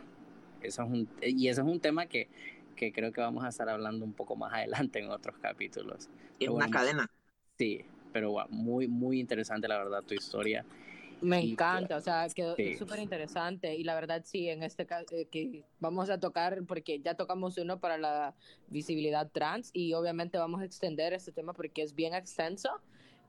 [0.61, 2.29] Eso es un, y eso es un tema que,
[2.75, 6.11] que creo que vamos a estar hablando un poco más adelante en otros capítulos.
[6.41, 7.09] Es una cadena.
[7.57, 10.65] Sí, pero muy, muy interesante la verdad tu historia.
[11.21, 15.27] Me encanta, o sea, quedó súper interesante y la verdad sí, en este caso eh,
[15.27, 18.35] que vamos a tocar, porque ya tocamos uno para la
[18.69, 22.71] visibilidad trans y obviamente vamos a extender este tema porque es bien extenso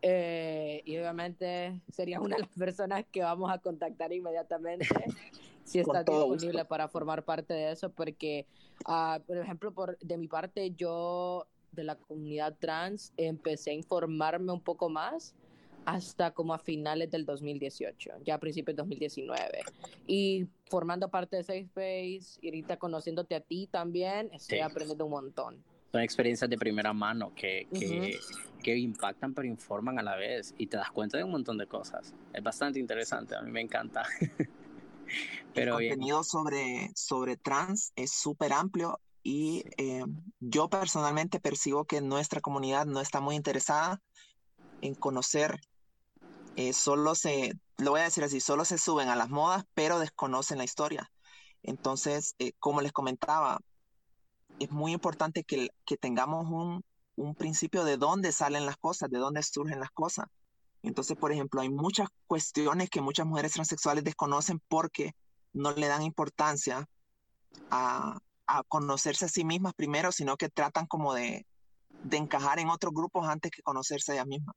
[0.02, 4.88] eh, y obviamente sería una de las personas que vamos a contactar inmediatamente
[5.66, 8.46] si está disponible para formar parte de eso, porque,
[8.88, 14.52] uh, por ejemplo, por, de mi parte, yo de la comunidad trans empecé a informarme
[14.52, 15.36] un poco más
[15.86, 19.62] hasta como a finales del 2018, ya a principios del 2019.
[20.08, 25.12] Y formando parte de Safe Space y ahorita conociéndote a ti también, estoy aprendiendo un
[25.12, 25.64] montón.
[25.92, 28.20] Son experiencias de primera mano que, que,
[28.62, 31.66] que, impactan pero informan a la vez y te das cuenta de un montón de
[31.66, 32.14] cosas.
[32.32, 34.04] Es bastante interesante, a mí me encanta.
[35.54, 40.06] pero El contenido sobre, sobre trans es súper amplio y eh,
[40.40, 44.02] yo personalmente percibo que nuestra comunidad no está muy interesada
[44.82, 45.60] en conocer
[46.56, 50.00] eh, solo se, lo voy a decir así, solo se suben a las modas, pero
[50.00, 51.10] desconocen la historia.
[51.64, 53.60] Entonces, eh, como les comentaba,
[54.60, 56.84] es muy importante que, que tengamos un,
[57.16, 60.26] un, principio de dónde salen las cosas, de dónde surgen las cosas.
[60.84, 65.14] Entonces, por ejemplo, hay muchas cuestiones que muchas mujeres transexuales desconocen porque
[65.54, 66.88] no le dan importancia
[67.72, 71.46] a, a conocerse a sí mismas primero, sino que tratan como de,
[72.04, 74.56] de encajar en otros grupos antes que conocerse a ellas mismas.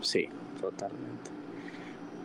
[0.00, 0.28] Sí,
[0.60, 1.30] totalmente.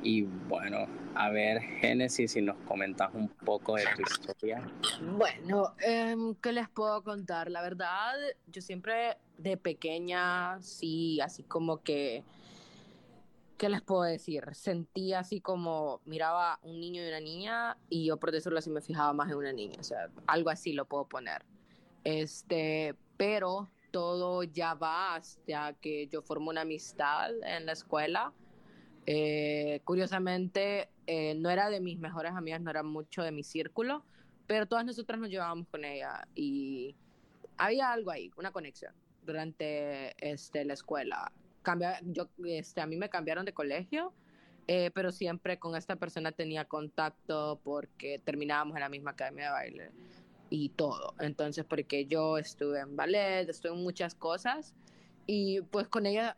[0.04, 4.62] Y bueno, a ver, Génesis, si nos comentas un poco de tu historia.
[5.02, 7.50] Bueno, em, ¿qué les puedo contar?
[7.50, 8.14] La verdad,
[8.48, 12.24] yo siempre de pequeña, sí, así como que,
[13.58, 14.44] ¿qué les puedo decir?
[14.54, 18.82] Sentía así como, miraba un niño y una niña y yo por decirlo así me
[18.82, 21.44] fijaba más en una niña, o sea, algo así lo puedo poner.
[22.04, 28.34] Este, pero todo ya va hasta que yo formo una amistad en la escuela.
[29.06, 34.04] Eh, curiosamente, eh, no era de mis mejores amigas, no era mucho de mi círculo,
[34.48, 36.96] pero todas nosotras nos llevábamos con ella y
[37.58, 38.94] había algo ahí, una conexión
[39.26, 41.32] durante este, la escuela.
[41.62, 44.14] Cambia, yo, este, a mí me cambiaron de colegio,
[44.68, 49.52] eh, pero siempre con esta persona tenía contacto porque terminábamos en la misma academia de
[49.52, 49.92] baile
[50.50, 51.14] y todo.
[51.20, 54.74] Entonces, porque yo estuve en ballet, estuve en muchas cosas
[55.26, 56.38] y pues con ella,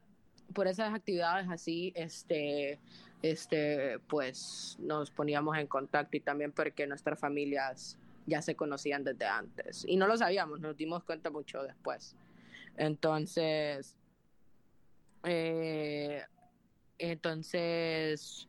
[0.53, 2.79] por esas actividades así, este,
[3.21, 9.25] este, pues nos poníamos en contacto y también porque nuestras familias ya se conocían desde
[9.25, 12.15] antes y no lo sabíamos, nos dimos cuenta mucho después.
[12.77, 13.95] Entonces,
[15.23, 16.23] eh,
[16.97, 18.47] entonces,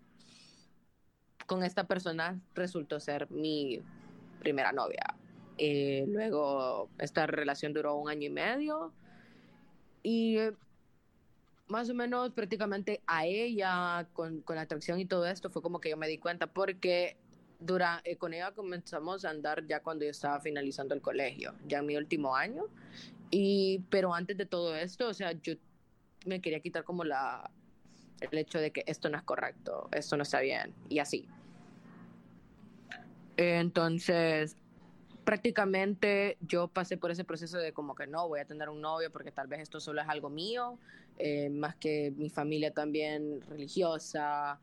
[1.47, 3.83] con esta persona resultó ser mi
[4.41, 5.17] primera novia.
[5.63, 8.95] Eh, luego esta relación duró un año y medio
[10.03, 10.39] y
[11.69, 15.79] más o menos prácticamente a ella con, con, la atracción y todo esto fue como
[15.79, 17.19] que yo me di cuenta porque
[17.59, 21.81] dura, eh, con ella comenzamos a andar ya cuando yo estaba finalizando el colegio, ya
[21.81, 22.65] en mi último año.
[23.31, 25.53] Y, pero antes de todo esto, o sea, yo
[26.25, 27.51] me quería quitar como la,
[28.21, 31.29] el hecho de que esto no es correcto, esto no está bien, y así.
[33.37, 34.57] Entonces,
[35.31, 39.13] prácticamente yo pasé por ese proceso de como que no, voy a tener un novio
[39.13, 40.77] porque tal vez esto solo es algo mío,
[41.19, 44.59] eh, más que mi familia también religiosa.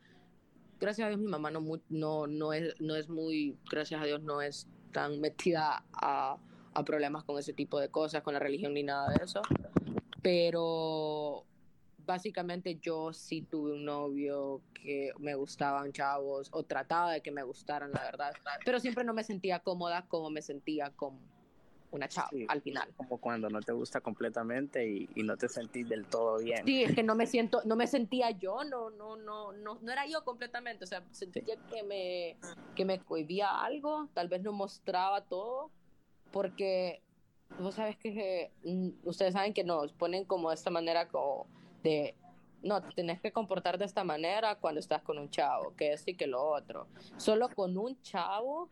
[0.78, 4.20] Gracias a Dios mi mamá no, no, no, es, no es muy, gracias a Dios
[4.20, 6.36] no es tan metida a,
[6.74, 9.40] a problemas con ese tipo de cosas, con la religión ni nada de eso.
[10.20, 11.46] Pero
[12.08, 17.42] básicamente yo sí tuve un novio que me gustaban chavos o trataba de que me
[17.42, 18.32] gustaran, la verdad,
[18.64, 21.20] pero siempre no me sentía cómoda como me sentía como
[21.90, 22.88] una chava al final.
[22.96, 26.64] Como cuando no te gusta completamente y, y, no te sentís del todo bien.
[26.64, 29.92] Sí, es que no me siento, no me sentía yo, no, no, no, no, no
[29.92, 32.36] era yo completamente, o sea, sentía que me,
[32.74, 35.70] que me cohibía algo, tal vez no mostraba todo,
[36.32, 37.02] porque
[37.58, 41.46] vos sabes que, mm, ustedes saben que nos ponen como de esta manera como
[42.62, 46.06] no, te tenés que comportar de esta manera cuando estás con un chavo, que es
[46.06, 46.86] y que lo otro.
[47.16, 48.68] Solo con un chavo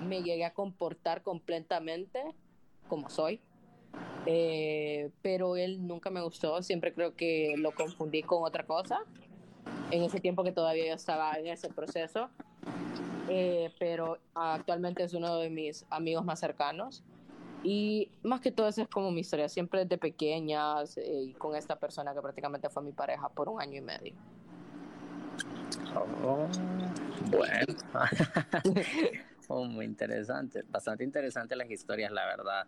[0.00, 2.22] me llegué a comportar completamente
[2.88, 3.40] como soy.
[4.26, 9.00] Eh, pero él nunca me gustó, siempre creo que lo confundí con otra cosa.
[9.90, 12.28] En ese tiempo que todavía estaba en ese proceso.
[13.30, 17.02] Eh, pero actualmente es uno de mis amigos más cercanos.
[17.62, 21.56] Y más que todo eso es como mi historia, siempre desde pequeñas eh, y con
[21.56, 24.14] esta persona que prácticamente fue mi pareja por un año y medio.
[26.24, 26.46] Oh,
[27.30, 27.74] bueno,
[29.48, 32.66] oh, muy interesante, bastante interesante las historias, la verdad.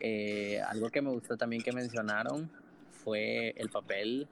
[0.00, 2.50] Eh, algo que me gustó también que mencionaron
[2.90, 4.26] fue el papel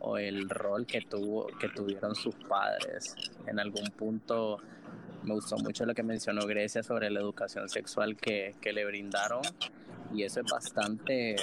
[0.00, 3.14] o el rol que tuvo que tuvieron sus padres.
[3.46, 4.58] En algún punto
[5.24, 9.42] me gustó mucho lo que mencionó Grecia sobre la educación sexual que, que le brindaron
[10.12, 11.36] y eso es bastante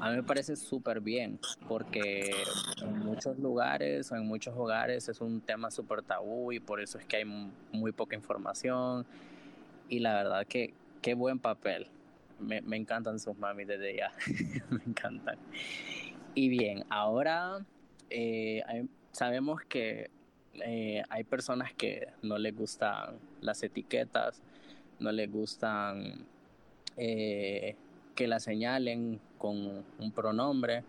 [0.00, 2.30] a mí me parece súper bien porque
[2.82, 6.98] en muchos lugares o en muchos hogares es un tema súper tabú y por eso
[6.98, 7.24] es que hay
[7.72, 9.06] muy poca información
[9.88, 10.74] y la verdad que
[11.06, 11.86] qué buen papel.
[12.38, 14.12] Me, me encantan sus mami desde ya,
[14.70, 15.38] me encantan.
[16.34, 17.64] Y bien, ahora
[18.10, 18.62] eh,
[19.12, 20.10] sabemos que
[20.64, 24.42] eh, hay personas que no les gustan las etiquetas,
[24.98, 26.26] no les gustan
[26.96, 27.76] eh,
[28.14, 30.84] que la señalen con un pronombre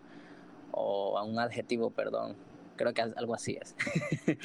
[0.72, 2.36] o a un adjetivo, perdón.
[2.76, 3.74] Creo que algo así es.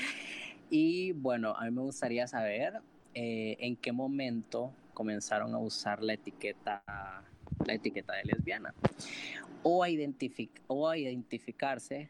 [0.70, 2.80] y bueno, a mí me gustaría saber
[3.14, 6.84] eh, en qué momento comenzaron a usar la etiqueta,
[7.66, 8.74] la etiqueta de lesbiana
[9.62, 12.10] o a, identificarse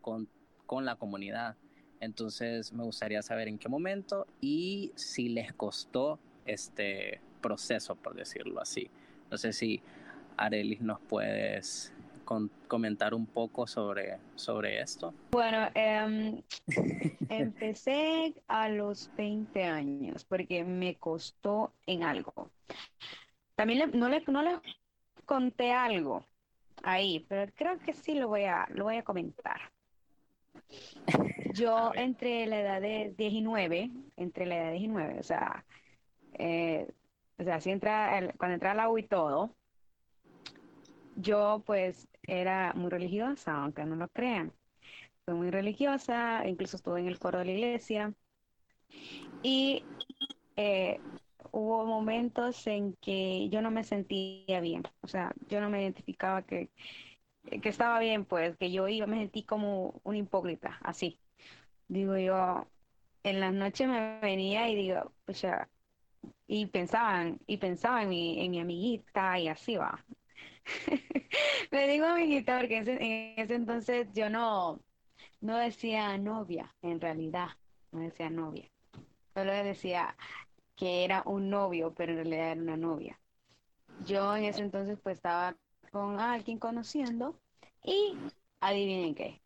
[0.00, 1.56] con la comunidad.
[2.00, 8.60] Entonces me gustaría saber en qué momento y si les costó este proceso, por decirlo
[8.60, 8.90] así.
[9.30, 9.80] No sé si
[10.36, 11.92] Arelis nos puedes
[12.66, 15.14] comentar un poco sobre, sobre esto.
[15.30, 16.42] Bueno, em,
[17.28, 22.50] empecé a los 20 años porque me costó en algo.
[23.54, 24.58] También no, le, no les
[25.24, 26.24] conté algo
[26.82, 29.60] ahí, pero creo que sí lo voy a, lo voy a comentar.
[31.54, 35.64] Yo entre la edad de 19, entre la edad de 19, o sea,
[36.34, 36.88] eh,
[37.38, 39.54] o sea, si entra, cuando entra la U y todo,
[41.16, 44.52] yo pues era muy religiosa, aunque no lo crean.
[45.24, 48.14] Fui muy religiosa, incluso estuve en el coro de la iglesia.
[49.42, 49.84] Y
[50.56, 51.00] eh,
[51.52, 56.42] hubo momentos en que yo no me sentía bien, o sea, yo no me identificaba
[56.42, 56.70] que,
[57.46, 61.18] que estaba bien, pues, que yo iba, me sentí como un hipócrita, así.
[61.88, 62.66] Digo yo,
[63.22, 65.68] en las noches me venía y digo, o sea,
[66.46, 70.04] y pensaban, y pensaba en mi, en mi amiguita y así va.
[71.70, 74.80] Me digo amiguita porque en ese, entonces yo no,
[75.40, 77.48] no decía novia, en realidad,
[77.92, 78.70] no decía novia.
[79.34, 80.16] Solo decía
[80.76, 83.18] que era un novio, pero en realidad era una novia.
[84.06, 85.56] Yo en ese entonces pues estaba
[85.96, 87.40] con alguien conociendo
[87.82, 88.14] y
[88.60, 89.40] adivinen qué,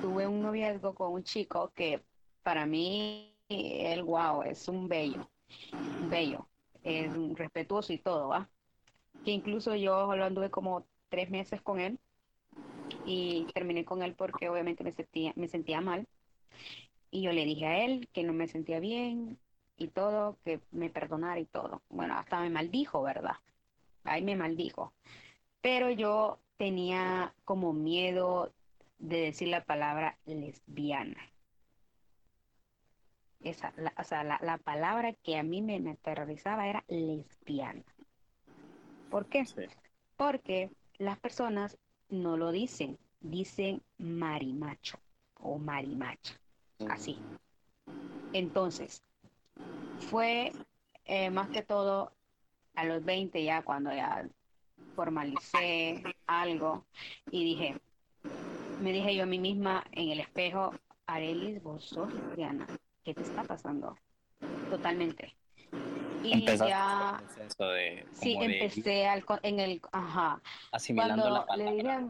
[0.00, 2.02] tuve un noviazgo con un chico que
[2.42, 5.28] para mí, el wow, es un bello
[6.10, 6.48] bello,
[6.82, 8.48] es respetuoso y todo, ¿va?
[9.24, 12.00] Que incluso yo lo anduve como tres meses con él
[13.06, 16.08] y terminé con él porque obviamente me sentía, me sentía mal.
[17.12, 19.38] Y yo le dije a él que no me sentía bien
[19.76, 21.82] y todo, que me perdonara y todo.
[21.88, 23.36] Bueno, hasta me maldijo, ¿verdad?
[24.02, 24.92] Ahí me maldijo.
[25.60, 28.52] Pero yo tenía como miedo
[28.98, 31.32] de decir la palabra lesbiana
[33.40, 37.84] esa, la, o sea, la, palabra que a mí me, aterrorizaba era lesbiana.
[39.10, 39.44] ¿Por qué?
[40.16, 41.78] Porque las personas
[42.08, 44.98] no lo dicen, dicen marimacho
[45.34, 46.38] o marimacha,
[46.88, 47.18] así.
[48.32, 49.02] Entonces,
[50.10, 50.52] fue
[51.04, 52.12] eh, más que todo
[52.74, 54.28] a los 20 ya cuando ya
[54.98, 56.84] formalicé algo
[57.30, 57.80] y dije,
[58.82, 60.74] me dije yo a mí misma en el espejo,
[61.06, 62.66] Arelis, vos sos lesbiana.
[63.04, 63.96] ¿qué te está pasando?
[64.68, 65.36] Totalmente.
[66.24, 67.22] Y ya...
[67.58, 69.06] De, sí, empecé
[69.44, 70.42] en el, ajá.
[70.72, 72.00] Asimilando la palabra.
[72.00, 72.08] Le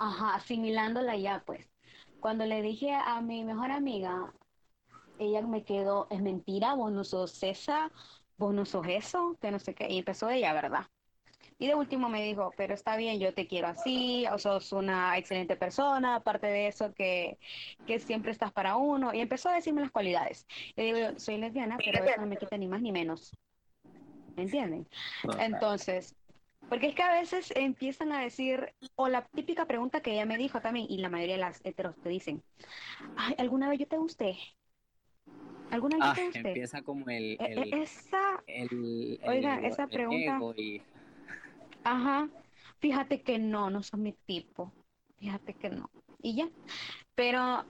[0.00, 1.64] ajá, asimilándola ya, pues.
[2.18, 4.34] Cuando le dije a mi mejor amiga,
[5.20, 7.92] ella me quedó, es mentira, vos no sos esa,
[8.36, 9.86] vos no sos eso, que no sé qué.
[9.88, 10.88] Y empezó ella, ¿verdad?
[11.58, 15.16] Y de último me dijo, pero está bien, yo te quiero así, o sos una
[15.16, 17.38] excelente persona, aparte de eso que,
[17.86, 19.14] que siempre estás para uno.
[19.14, 20.46] Y empezó a decirme las cualidades.
[20.76, 23.36] Le digo, soy lesbiana, pero eso no me quita ni más ni menos.
[24.36, 24.88] ¿Me entienden?
[25.38, 26.16] Entonces,
[26.68, 30.38] porque es que a veces empiezan a decir, o la típica pregunta que ella me
[30.38, 32.42] dijo también, y la mayoría de las heteros te dicen,
[33.16, 34.36] Ay, ¿alguna vez yo te gusté?
[35.70, 36.48] ¿Alguna vez ah, te gusté?
[36.48, 37.36] Empieza como el...
[37.38, 38.42] E, e, esa,
[39.26, 40.40] oiga, esa pregunta...
[41.84, 42.30] Ajá,
[42.80, 44.74] fíjate que no, no son mi tipo,
[45.18, 45.90] fíjate que no.
[46.18, 46.50] Y ya,
[47.14, 47.66] pero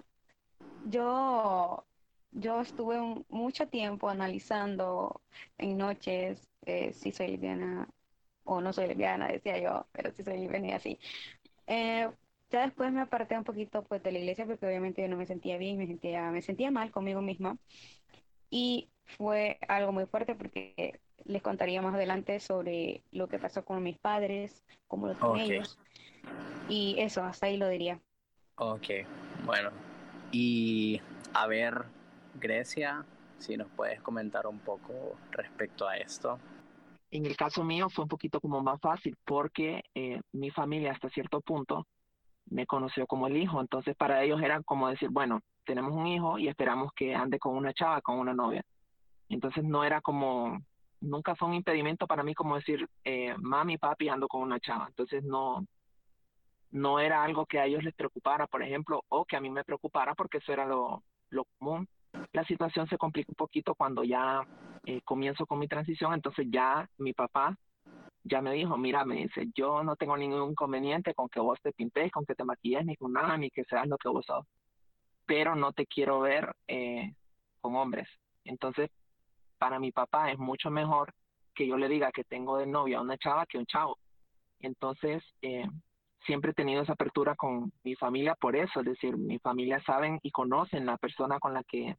[0.83, 1.87] yo,
[2.33, 2.99] yo estuve
[3.29, 5.23] mucho tiempo analizando
[5.59, 7.89] en noches eh, si soy lesbiana
[8.45, 11.01] o no soy lesbiana, decía yo, pero si soy lesbiana y así.
[11.67, 12.11] Eh,
[12.51, 15.27] ya después me aparté un poquito pues de la iglesia porque obviamente yo no me
[15.27, 17.59] sentía bien, me sentía, me sentía mal conmigo misma.
[18.51, 23.83] Y fue algo muy fuerte porque les contaría más adelante sobre lo que pasó con
[23.83, 25.79] mis padres, cómo lo con ellos.
[26.69, 28.01] Y eso, hasta ahí lo diría.
[28.57, 28.87] Ok,
[29.45, 29.71] bueno.
[30.33, 31.01] Y
[31.33, 31.85] a ver,
[32.35, 33.05] Grecia,
[33.39, 36.39] si nos puedes comentar un poco respecto a esto.
[37.11, 41.09] En el caso mío fue un poquito como más fácil porque eh, mi familia hasta
[41.11, 41.87] cierto punto
[42.47, 46.39] me conoció como el hijo, entonces para ellos era como decir, bueno, tenemos un hijo
[46.39, 48.63] y esperamos que ande con una chava, con una novia.
[49.29, 50.59] Entonces no era como,
[51.05, 54.87] nunca fue un impedimento para mí como decir, eh, mami, papi, ando con una chava.
[54.89, 55.67] Entonces no,
[56.71, 59.65] no era algo que a ellos les preocupara, por ejemplo, o que a mí me
[59.65, 61.89] preocupara porque eso era lo, lo común.
[62.33, 64.47] La situación se complica un poquito cuando ya
[64.87, 67.57] eh, comienzo con mi transición, entonces ya mi papá
[68.25, 71.73] ya me dijo, mira, me dice, yo no tengo ningún inconveniente con que vos te
[71.73, 74.47] pintes, con que te maquilles, ni con nada, ni que seas lo que vos sos,
[75.27, 77.15] pero no te quiero ver eh,
[77.61, 78.09] con hombres.
[78.45, 78.91] Entonces,
[79.65, 81.15] para mi papá es mucho mejor
[81.55, 83.99] que yo le diga que tengo de novia a una chava que un chavo.
[84.61, 85.67] Entonces, eh,
[86.27, 90.21] siempre he tenido esa apertura con mi familia por eso, es decir, mi familia saben
[90.23, 91.97] y conocen la persona con la que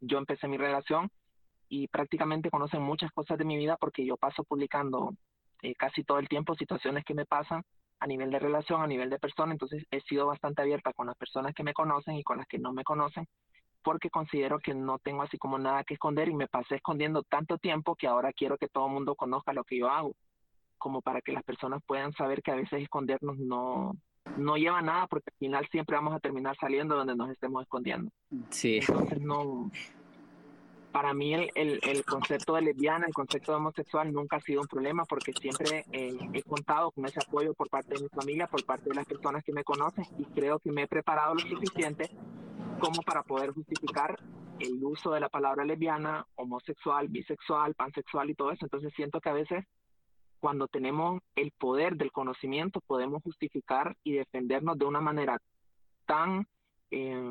[0.00, 1.10] yo empecé mi relación
[1.68, 5.12] y prácticamente conocen muchas cosas de mi vida porque yo paso publicando
[5.60, 7.62] eh, casi todo el tiempo situaciones que me pasan
[7.98, 11.16] a nivel de relación, a nivel de persona, entonces he sido bastante abierta con las
[11.18, 13.26] personas que me conocen y con las que no me conocen
[13.82, 17.58] porque considero que no tengo así como nada que esconder y me pasé escondiendo tanto
[17.58, 20.14] tiempo que ahora quiero que todo el mundo conozca lo que yo hago,
[20.78, 23.96] como para que las personas puedan saber que a veces escondernos no,
[24.36, 28.10] no lleva nada porque al final siempre vamos a terminar saliendo donde nos estemos escondiendo.
[28.50, 28.80] Sí.
[28.80, 29.70] Entonces no,
[30.90, 34.66] para mí el, el, concepto de lesbiana, el concepto de homosexual nunca ha sido un
[34.66, 38.64] problema porque siempre eh, he contado con ese apoyo por parte de mi familia, por
[38.64, 42.10] parte de las personas que me conocen y creo que me he preparado lo suficiente
[42.80, 44.18] como para poder justificar
[44.58, 48.64] el uso de la palabra lesbiana, homosexual, bisexual, pansexual y todo eso.
[48.64, 49.64] Entonces siento que a veces
[50.40, 55.40] cuando tenemos el poder del conocimiento podemos justificar y defendernos de una manera
[56.06, 56.46] tan
[56.90, 57.30] eh,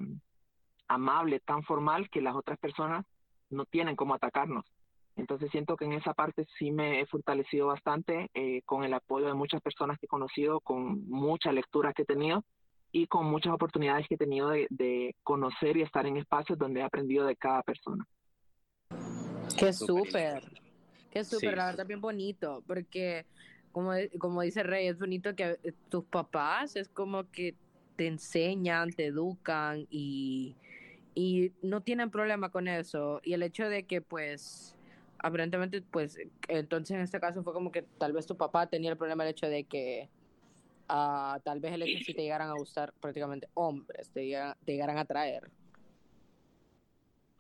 [0.87, 3.05] amable, tan formal que las otras personas
[3.49, 4.65] no tienen cómo atacarnos.
[5.15, 9.27] Entonces siento que en esa parte sí me he fortalecido bastante eh, con el apoyo
[9.27, 12.45] de muchas personas que he conocido, con mucha lectura que he tenido
[12.91, 16.83] y con muchas oportunidades que he tenido de, conocer y estar en espacios donde he
[16.83, 18.05] aprendido de cada persona.
[19.57, 20.43] Qué súper,
[21.11, 23.25] qué súper, la verdad bien bonito, porque
[23.71, 27.55] como, como dice Rey, es bonito que eh, tus papás es como que
[27.95, 30.55] te enseñan, te educan y
[31.19, 33.19] y no tienen problema con eso.
[33.23, 34.75] Y el hecho de que, pues,
[35.17, 36.17] aparentemente, pues,
[36.47, 39.31] entonces en este caso fue como que tal vez tu papá tenía el problema el
[39.31, 40.09] hecho de que
[40.89, 44.25] uh, tal vez el hecho de si te llegaran a gustar prácticamente hombres, te,
[44.65, 45.49] llegaran, a traer.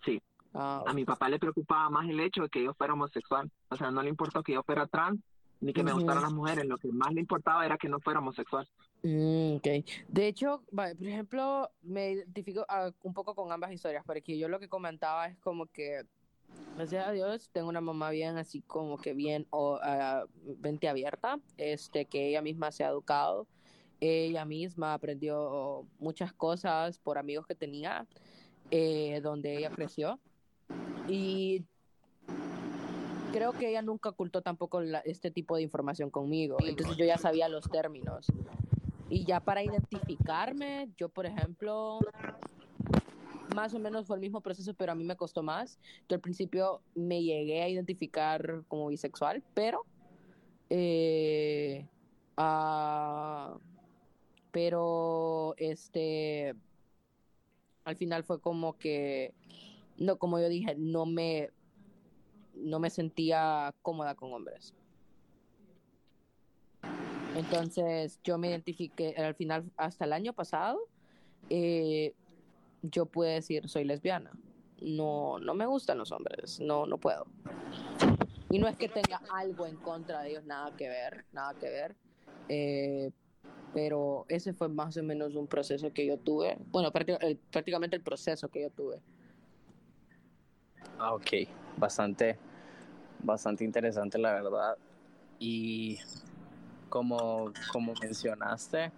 [0.03, 0.21] Sí.
[0.53, 3.49] Ah, a mi papá le preocupaba más el hecho de que yo fuera homosexual.
[3.69, 5.19] O sea, no le importó que yo fuera trans
[5.61, 6.65] ni que me gustaran las mujeres.
[6.65, 8.67] Lo que más le importaba era que no fuera homosexual.
[9.03, 9.85] Mm, okay.
[10.07, 14.59] De hecho, por ejemplo, me identifico ah, un poco con ambas historias, porque yo lo
[14.59, 16.03] que comentaba es como que,
[16.75, 19.79] gracias a Dios, tengo una mamá bien, así como que bien, o
[20.61, 23.47] mente abierta, este, que ella misma se ha educado,
[23.99, 28.07] ella misma aprendió muchas cosas por amigos que tenía,
[28.71, 30.19] eh, donde ella creció.
[31.07, 31.65] Y
[33.33, 36.57] creo que ella nunca ocultó tampoco este tipo de información conmigo.
[36.65, 38.27] Entonces yo ya sabía los términos.
[39.09, 41.99] Y ya para identificarme, yo por ejemplo,
[43.55, 45.79] más o menos fue el mismo proceso, pero a mí me costó más.
[46.07, 49.85] Yo al principio me llegué a identificar como bisexual, pero...
[50.69, 51.87] Eh,
[52.37, 53.57] ah,
[54.51, 56.55] pero este
[57.85, 59.33] al final fue como que
[59.97, 61.49] no como yo dije no me
[62.55, 64.73] no me sentía cómoda con hombres.
[67.35, 70.79] Entonces yo me identifiqué al final, hasta el año pasado,
[71.49, 72.13] eh,
[72.81, 74.31] yo pude decir soy lesbiana.
[74.81, 77.27] No, no me gustan los hombres, no, no puedo.
[78.49, 81.69] Y no es que tenga algo en contra de ellos, nada que ver, nada que
[81.69, 81.95] ver.
[82.47, 83.11] Eh,
[83.73, 88.47] pero ese fue más o menos un proceso que yo tuve, bueno, prácticamente el proceso
[88.49, 89.01] que yo tuve.
[90.97, 91.27] Ah, ok,
[91.77, 92.37] bastante,
[93.21, 94.77] bastante interesante la verdad.
[95.37, 95.99] Y
[96.89, 98.91] como, como mencionaste,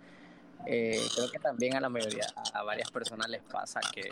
[0.65, 4.11] eh, creo que también a la mayoría, a varias personas les pasa que,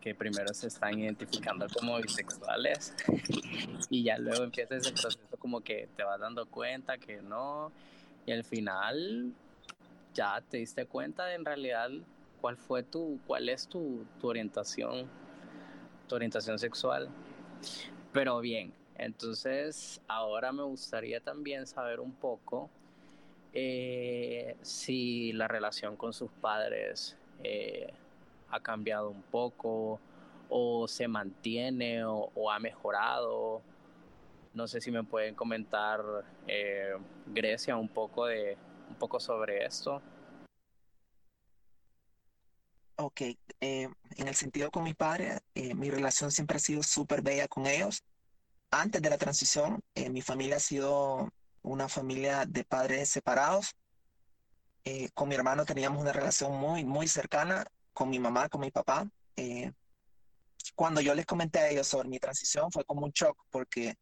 [0.00, 2.94] que primero se están identificando como bisexuales
[3.90, 7.72] y ya luego empieza ese proceso como que te vas dando cuenta que no
[8.24, 9.32] y al final
[10.14, 11.90] ya te diste cuenta de en realidad
[12.40, 15.06] cuál fue tu, cuál es tu, tu orientación,
[16.08, 17.08] tu orientación sexual.
[18.12, 22.70] Pero bien, entonces ahora me gustaría también saber un poco
[23.58, 27.90] eh, si la relación con sus padres eh,
[28.50, 29.98] ha cambiado un poco
[30.50, 33.62] o se mantiene o, ha mejorado.
[34.52, 36.02] No sé si me pueden comentar,
[36.46, 38.58] eh, Grecia, un poco, de,
[38.90, 40.02] un poco sobre esto.
[42.96, 43.22] Ok,
[43.60, 48.02] en el sentido con mi padre, mi relación siempre ha sido súper bella con ellos.
[48.70, 49.80] Antes de la transición,
[50.10, 51.30] mi familia ha sido
[51.66, 53.74] una familia de padres separados.
[54.84, 58.70] Eh, con mi hermano teníamos una relación muy, muy cercana, con mi mamá, con mi
[58.70, 59.08] papá.
[59.36, 59.72] Eh,
[60.74, 63.94] cuando yo les comenté a ellos sobre mi transición fue como un shock porque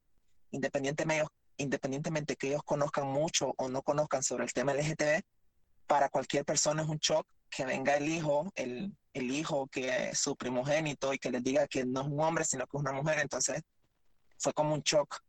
[0.51, 5.23] independientemente, independientemente que ellos conozcan mucho o no conozcan sobre el tema LGTB,
[5.87, 10.19] para cualquier persona es un shock que venga el hijo, el, el hijo que es
[10.19, 12.93] su primogénito y que les diga que no es un hombre, sino que es una
[12.93, 13.21] mujer.
[13.21, 13.63] Entonces
[14.39, 15.24] fue como un shock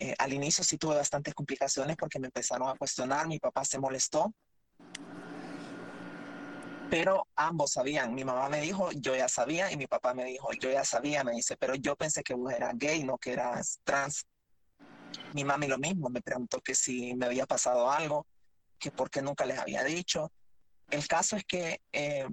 [0.00, 3.78] eh, al inicio sí tuve bastantes complicaciones porque me empezaron a cuestionar, mi papá se
[3.78, 4.32] molestó,
[6.90, 10.48] pero ambos sabían, mi mamá me dijo, yo ya sabía, y mi papá me dijo,
[10.54, 13.78] yo ya sabía, me dice, pero yo pensé que vos eras gay, no que eras
[13.84, 14.26] trans.
[15.34, 18.26] Mi mami lo mismo, me preguntó que si me había pasado algo,
[18.78, 20.32] que por qué nunca les había dicho.
[20.90, 22.26] El caso es que eh,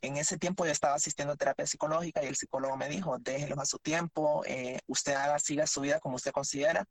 [0.00, 3.58] en ese tiempo yo estaba asistiendo a terapia psicológica y el psicólogo me dijo, déjelos
[3.58, 6.84] a su tiempo, eh, usted haga, siga su vida como usted considera.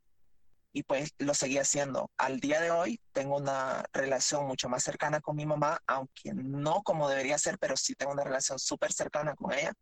[0.73, 2.11] Y pues lo seguí haciendo.
[2.17, 6.83] Al día de hoy tengo una relación mucho más cercana con mi mamá, aunque no
[6.83, 9.73] como debería ser, pero sí tengo una relación súper cercana con ella.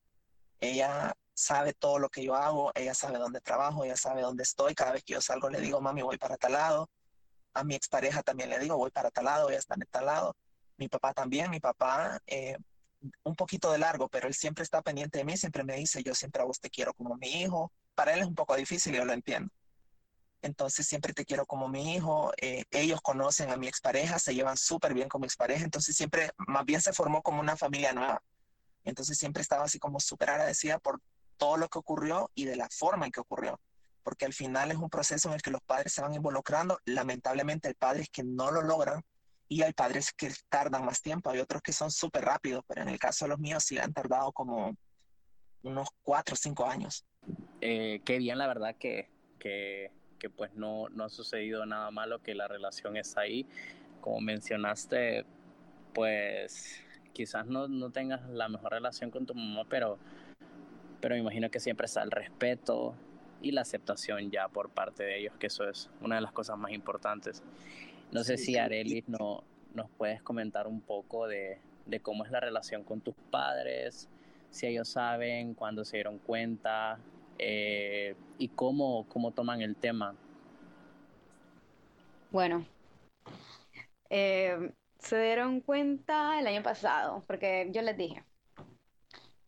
[0.62, 4.74] Ella sabe todo lo que yo hago, ella sabe dónde trabajo, ella sabe dónde estoy.
[4.74, 6.90] Cada vez que yo salgo le digo, mami, voy para tal lado.
[7.54, 10.38] A mi expareja también le digo, voy para tal lado, ella está en tal lado.
[10.78, 12.58] Mi papá también, mi papá eh,
[13.24, 16.14] un poquito de largo, pero él siempre está pendiente de mí, siempre me dice, yo
[16.16, 17.72] siempre a vos te quiero como mi hijo.
[17.94, 19.52] Para él es un poco difícil, yo lo entiendo.
[20.42, 22.32] Entonces siempre te quiero como mi hijo.
[22.38, 26.32] Eh, ellos conocen a mi expareja, se llevan súper bien con mi expareja, entonces siempre,
[26.38, 28.22] más bien se formó como una familia nueva.
[28.84, 31.02] Entonces siempre estaba así como súper agradecida por
[31.38, 33.60] todo lo que ocurrió y de la forma en que ocurrió.
[34.04, 36.80] Porque al final es un proceso en el que los padres se van involucrando.
[36.86, 39.04] Lamentablemente el padre es que no lo logran
[39.48, 42.90] y hay padres que tardan más tiempo, hay otros que son súper rápidos, pero en
[42.90, 44.76] el caso de los míos sí han tardado como
[45.64, 47.06] unos cuatro o cinco años.
[47.62, 52.22] Eh, qué bien, la verdad, que, que, que, pues no, no ha sucedido nada malo,
[52.22, 53.48] que la relación está ahí.
[54.02, 55.26] Como mencionaste,
[55.94, 56.82] pues
[57.14, 59.98] quizás no, no tengas la mejor relación con tu mamá, pero,
[61.02, 62.96] pero me imagino que siempre está el respeto
[63.42, 66.58] y la aceptación ya por parte de ellos, que eso es una de las cosas
[66.58, 67.44] más importantes.
[68.16, 69.44] No sé si Arelis no,
[69.74, 71.60] nos puedes comentar un poco de,
[72.02, 74.08] cómo es la relación con tus padres,
[74.52, 76.98] si ellos saben, cuándo se dieron cuenta
[77.38, 80.16] eh, y cómo, cómo toman el tema.
[82.32, 82.66] Bueno,
[84.10, 88.24] eh, se dieron cuenta el año pasado, porque yo les dije,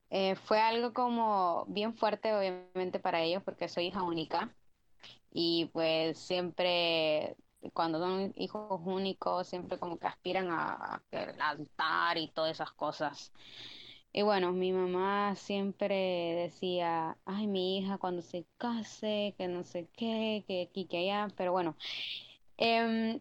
[0.09, 4.53] eh, fue algo como bien fuerte obviamente para ellos porque soy hija única
[5.31, 7.37] y pues siempre
[7.73, 11.01] cuando son hijos únicos, siempre como que aspiran a,
[11.39, 13.31] altar y todas esas cosas.
[14.13, 15.95] Y bueno, mi mamá siempre
[16.35, 21.27] decía, ay, mi hija cuando se case, que no sé qué, que aquí, que allá,
[21.35, 21.75] pero bueno,
[22.57, 23.19] eh,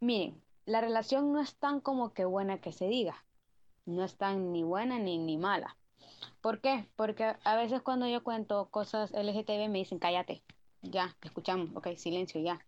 [0.00, 3.24] miren, la relación no es tan como que buena que se diga,
[3.86, 5.76] no es tan ni buena ni, ni mala.
[6.40, 6.86] ¿Por qué?
[6.96, 10.42] Porque a veces cuando yo cuento cosas LGTB me dicen, cállate,
[10.82, 12.60] ya, te escuchamos, ok, silencio, ya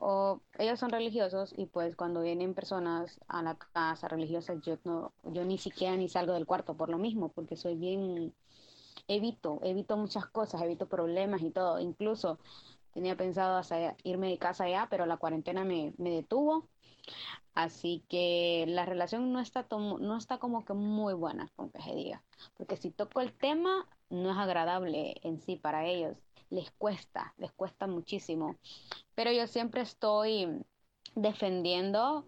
[0.00, 5.12] o ellos son religiosos y pues cuando vienen personas a la casa religiosa yo no
[5.24, 8.34] yo ni siquiera ni salgo del cuarto por lo mismo porque soy bien
[9.08, 11.80] evito evito muchas cosas evito problemas y todo.
[11.80, 12.38] Incluso
[12.92, 13.60] tenía pensado
[14.04, 16.68] irme de casa ya pero la cuarentena me, me detuvo
[17.54, 21.94] así que la relación no está no está como que muy buena con que se
[21.94, 22.22] diga
[22.56, 26.16] porque si toco el tema no es agradable en sí para ellos
[26.50, 28.56] les cuesta, les cuesta muchísimo.
[29.14, 30.48] Pero yo siempre estoy
[31.14, 32.26] defendiendo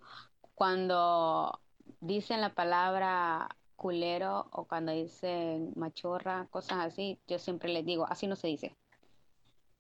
[0.54, 1.60] cuando
[2.00, 8.26] dicen la palabra culero o cuando dicen machorra, cosas así, yo siempre les digo, así
[8.26, 8.76] no se dice.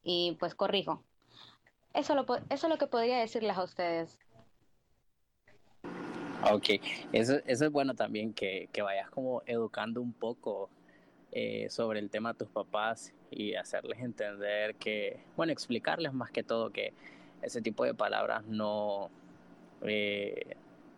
[0.02, 1.02] Y pues corrijo.
[1.94, 4.18] Eso, lo, eso es lo que podría decirles a ustedes.
[6.50, 6.70] Ok,
[7.12, 10.70] eso, eso es bueno también que, que vayas como educando un poco
[11.30, 16.42] eh, sobre el tema a tus papás y hacerles entender que, bueno, explicarles más que
[16.42, 16.92] todo que
[17.42, 19.10] ese tipo de palabras no,
[19.82, 20.56] eh,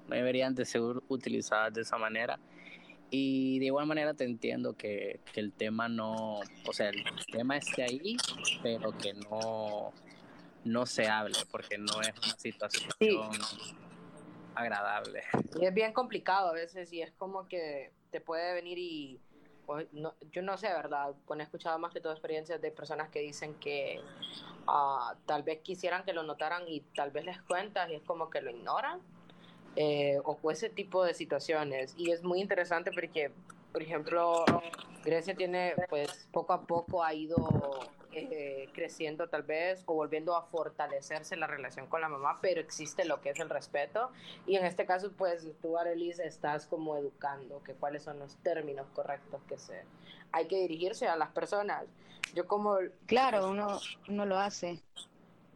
[0.08, 2.38] no deberían de ser utilizadas de esa manera.
[3.16, 7.56] Y de igual manera te entiendo que, que, el tema no, o sea, el tema
[7.56, 8.16] esté ahí,
[8.60, 9.92] pero que no,
[10.64, 12.90] no se hable, porque no es una situación
[14.56, 15.22] agradable.
[15.60, 19.20] Y es bien complicado a veces y es como que te puede venir y
[19.64, 21.14] pues, no, yo no sé, ¿verdad?
[21.24, 24.00] Cuando he escuchado más que todo experiencias de personas que dicen que
[24.66, 28.28] uh, tal vez quisieran que lo notaran y tal vez les cuentas y es como
[28.28, 29.00] que lo ignoran.
[29.76, 31.94] Eh, o ese tipo de situaciones.
[31.96, 33.32] Y es muy interesante porque,
[33.72, 34.44] por ejemplo,
[35.04, 37.36] Grecia tiene, pues poco a poco ha ido
[38.12, 43.04] eh, creciendo tal vez o volviendo a fortalecerse la relación con la mamá, pero existe
[43.04, 44.10] lo que es el respeto.
[44.46, 48.86] Y en este caso, pues tú, Arelis, estás como educando que cuáles son los términos
[48.94, 49.82] correctos que se
[50.30, 51.84] hay que dirigirse a las personas.
[52.34, 52.78] Yo como...
[53.06, 54.82] Claro, uno, uno lo hace.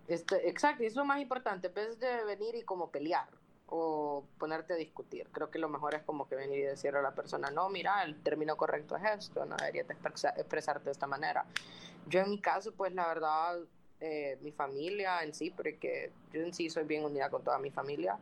[0.07, 3.29] Este, exacto, eso es lo más importante, en vez de venir y como pelear
[3.71, 5.29] o ponerte a discutir.
[5.33, 8.03] Creo que lo mejor es como que venir y decirle a la persona, no, mira,
[8.03, 11.45] el término correcto es esto, no deberías expresarte de esta manera.
[12.07, 13.59] Yo en mi caso, pues la verdad,
[14.01, 17.71] eh, mi familia en sí, porque yo en sí soy bien unida con toda mi
[17.71, 18.19] familia,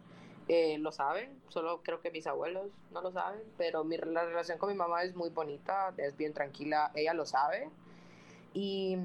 [0.49, 4.59] eh, lo saben, solo creo que mis abuelos no lo saben, pero mi, la relación
[4.59, 7.69] con mi mamá es muy bonita, es bien tranquila, ella lo sabe.
[8.53, 8.97] Y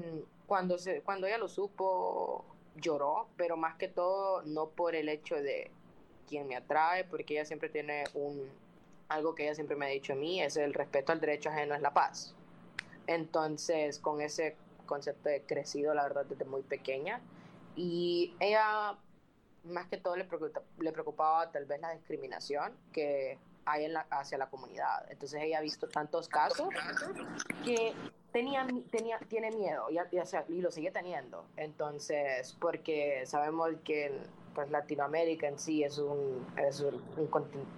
[0.46, 2.44] cuando, se, cuando ella lo supo,
[2.76, 5.70] lloró, pero más que todo no por el hecho de
[6.32, 8.48] quien me atrae, porque ella siempre tiene un,
[9.10, 11.74] algo que ella siempre me ha dicho a mí, es el respeto al derecho ajeno
[11.74, 12.34] es la paz.
[13.06, 14.56] Entonces, con ese
[14.86, 17.20] concepto he crecido, la verdad, desde muy pequeña.
[17.76, 18.96] Y ella,
[19.64, 24.06] más que todo, le preocupaba, le preocupaba tal vez la discriminación que hay en la,
[24.08, 25.04] hacia la comunidad.
[25.10, 26.70] Entonces, ella ha visto tantos casos
[27.62, 27.92] que
[28.32, 29.98] tenía, tenía, tiene miedo y,
[30.48, 31.44] y, lo sigue teniendo.
[31.58, 34.18] Entonces, porque sabemos que
[34.54, 37.02] pues Latinoamérica en sí es un, es un,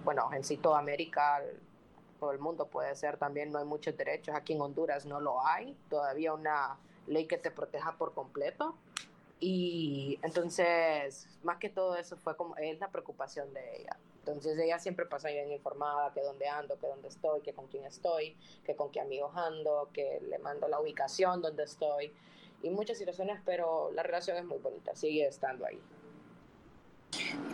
[0.03, 1.41] bueno, en sí toda América,
[2.19, 5.45] todo el mundo puede ser también, no hay muchos derechos, aquí en Honduras no lo
[5.45, 8.75] hay, todavía una ley que te proteja por completo.
[9.39, 13.97] Y entonces, más que todo eso fue como, es la preocupación de ella.
[14.19, 17.85] Entonces ella siempre pasa bien informada que dónde ando, que dónde estoy, que con quién
[17.85, 22.11] estoy, que con qué amigos ando, que le mando la ubicación donde estoy
[22.63, 25.79] y muchas situaciones, pero la relación es muy bonita, sigue estando ahí.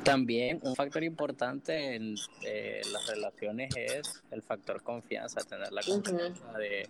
[0.03, 6.57] También un factor importante en eh, las relaciones es el factor confianza, tener la confianza
[6.57, 6.89] de,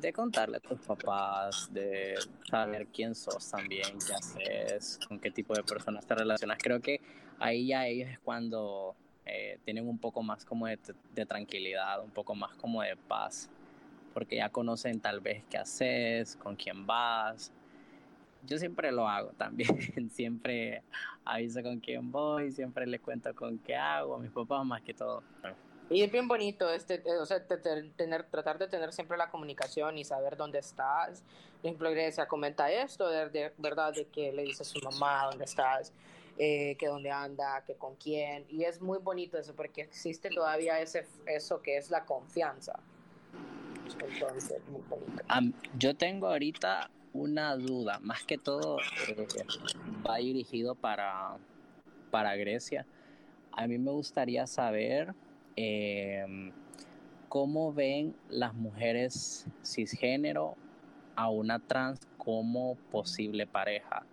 [0.00, 2.14] de, contarle a tus papás, de
[2.50, 6.58] saber quién sos también, qué haces, con qué tipo de personas te relacionas.
[6.62, 7.00] Creo que
[7.38, 8.94] ahí ya ellos es cuando
[9.24, 10.78] eh, tienen un poco más como de,
[11.14, 13.48] de, tranquilidad, un poco más como de paz,
[14.12, 17.50] porque ya conocen tal vez qué haces, con quién vas,
[18.46, 19.78] yo siempre lo hago también,
[20.10, 20.82] siempre
[21.24, 24.94] aviso con quién voy, siempre le cuento con qué hago, a mis papás más que
[24.94, 25.22] todo.
[25.90, 29.98] Y es bien bonito, este, eh, o sea, tener, tratar de tener siempre la comunicación
[29.98, 31.22] y saber dónde estás.
[31.60, 35.44] Por ejemplo, Grecia comenta esto, de, verdad, de que le dice a su mamá dónde
[35.44, 35.92] estás,
[36.38, 38.46] eh, que dónde anda, que con quién.
[38.48, 42.78] Y es muy bonito eso, porque existe todavía ese, eso que es la confianza.
[44.00, 45.58] Entonces, muy bonito.
[45.78, 49.26] yo tengo ahorita una duda, más que todo eh,
[50.06, 51.36] va dirigido para,
[52.10, 52.84] para Grecia.
[53.52, 55.14] A mí me gustaría saber
[55.56, 56.52] em,
[57.28, 60.56] cómo ven las mujeres cisgénero
[61.14, 64.04] a una trans como posible pareja.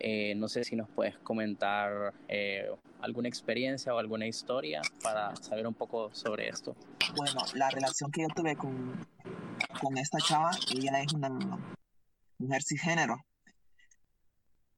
[0.00, 2.70] Eh, no sé si nos puedes comentar eh,
[3.02, 6.74] alguna experiencia o alguna historia para saber un poco sobre esto.
[7.16, 9.06] Bueno, la relación que yo tuve con,
[9.80, 11.28] con esta chava, ella es una
[12.38, 13.16] mujer cisgénero.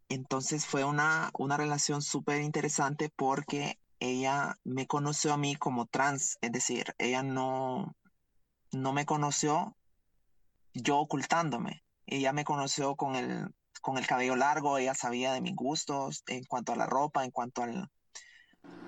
[0.08, 6.38] Entonces fue una, una relación súper interesante porque ella me conoció a mí como trans,
[6.42, 7.96] es decir, ella no,
[8.72, 9.76] no me conoció
[10.74, 11.82] yo ocultándome.
[12.06, 13.48] Ella me conoció con el,
[13.80, 17.30] con el cabello largo, ella sabía de mis gustos en cuanto a la ropa, en
[17.30, 17.90] cuanto al,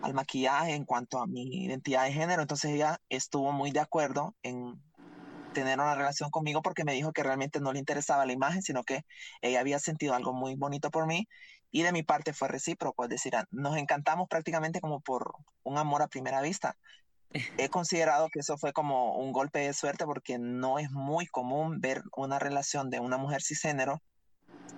[0.03, 2.43] al maquillaje, en cuanto a mi identidad de género.
[2.43, 4.81] Entonces ella estuvo muy de acuerdo en,
[5.59, 8.85] tener una relación conmigo porque me dijo que realmente no le interesaba la imagen, sino
[8.85, 9.05] que
[9.43, 11.27] ella había sentido algo muy bonito por mí
[11.71, 15.33] y de mi parte fue recíproco, es decir, nos encantamos prácticamente como por
[15.65, 16.77] un amor a primera vista.
[17.59, 21.81] He considerado que eso fue como un golpe de suerte porque no es muy común
[21.81, 24.01] ver una relación de una mujer cisgénero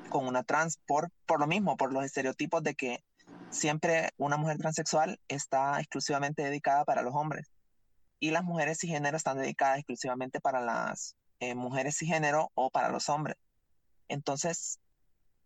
[0.08, 3.04] con una trans por, por lo mismo, por los estereotipos de que
[3.50, 7.46] siempre una mujer transexual está exclusivamente dedicada para los hombres
[8.20, 13.08] y las mujeres cisgénero están dedicadas exclusivamente para las eh, mujeres cisgénero o para los
[13.08, 13.36] hombres.
[14.08, 14.78] Entonces,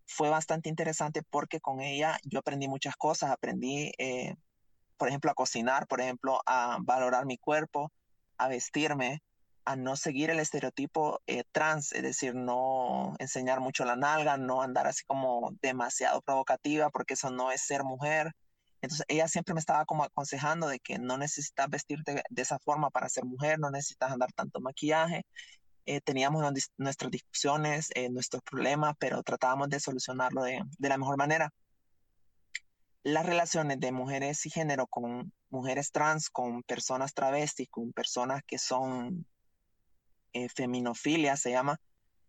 [0.06, 4.34] fue bastante interesante porque con ella yo aprendí muchas cosas, aprendí, eh,
[4.96, 7.92] por ejemplo, a cocinar, por ejemplo, a valorar mi cuerpo,
[8.36, 9.22] a vestirme,
[9.64, 14.62] a no seguir el estereotipo eh, trans, es decir, no enseñar mucho la nalga, no
[14.62, 18.32] andar así como demasiado provocativa, porque eso no es ser mujer.
[18.84, 22.90] Entonces ella siempre me estaba como aconsejando de que no necesitas vestirte de esa forma
[22.90, 25.24] para ser mujer, no necesitas andar tanto maquillaje.
[25.86, 26.44] Eh, teníamos
[26.76, 31.50] nuestras discusiones, eh, nuestros problemas, pero tratábamos de solucionarlo de, la mejor manera.
[33.02, 38.58] Las relaciones de mujeres y género con mujeres trans, con personas travestis, con personas que
[38.58, 39.26] son
[40.34, 41.78] eh, feminofilia, se llama,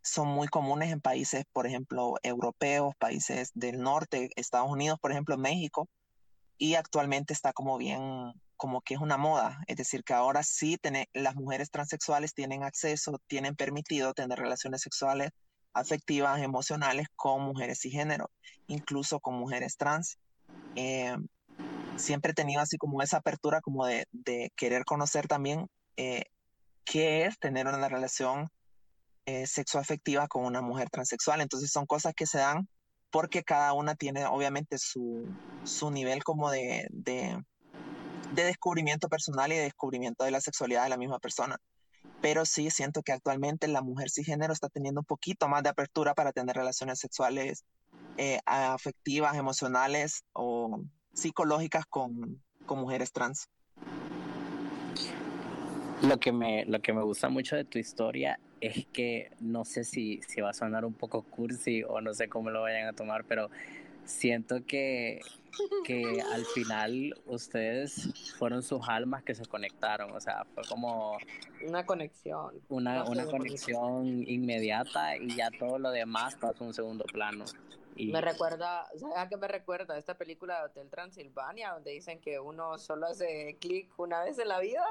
[0.01, 5.37] son muy comunes en países, por ejemplo, europeos, países del norte, Estados Unidos, por ejemplo,
[5.37, 5.89] México,
[6.57, 10.77] y actualmente está como bien, como que es una moda, es decir, que ahora sí
[11.13, 15.31] las mujeres transexuales tienen acceso, tienen permitido tener relaciones sexuales
[15.73, 18.31] afectivas, emocionales con mujeres y género,
[18.67, 20.17] incluso con mujeres trans.
[20.75, 21.15] Eh,
[21.97, 24.07] siempre he tenido así como esa apertura como de,
[24.55, 26.25] querer conocer también eh,
[26.85, 28.49] qué es tener una relación
[29.25, 31.41] eh, sexoafectiva con una mujer transexual.
[31.41, 32.69] Entonces son cosas que se dan
[33.15, 35.25] porque cada una tiene obviamente su,
[35.63, 37.41] su nivel como de, de,
[38.33, 41.55] descubrimiento personal y de descubrimiento de la sexualidad de la misma persona.
[42.21, 46.13] Pero sí siento que actualmente la mujer cisgénero está teniendo un poquito más de apertura
[46.13, 47.63] para tener relaciones sexuales
[48.17, 50.81] eh, afectivas, emocionales o
[51.13, 53.47] psicológicas con, con mujeres trans.
[56.01, 59.83] Lo que, me, lo que me gusta mucho de tu historia es que no sé
[59.83, 62.93] si, si va a sonar un poco cursi o no sé cómo lo vayan a
[62.93, 63.49] tomar, pero
[64.05, 65.21] siento que,
[65.85, 71.17] que al final ustedes fueron sus almas que se conectaron, o sea, fue como...
[71.67, 72.53] Una conexión.
[72.69, 77.45] Una, una conexión inmediata y ya todo lo demás pasó a un segundo plano.
[77.95, 79.97] Me recuerda, ¿sabes a qué me recuerda?
[79.97, 84.49] Esta película de Hotel Transilvania, donde dicen que uno solo hace clic una vez en
[84.49, 84.83] la vida.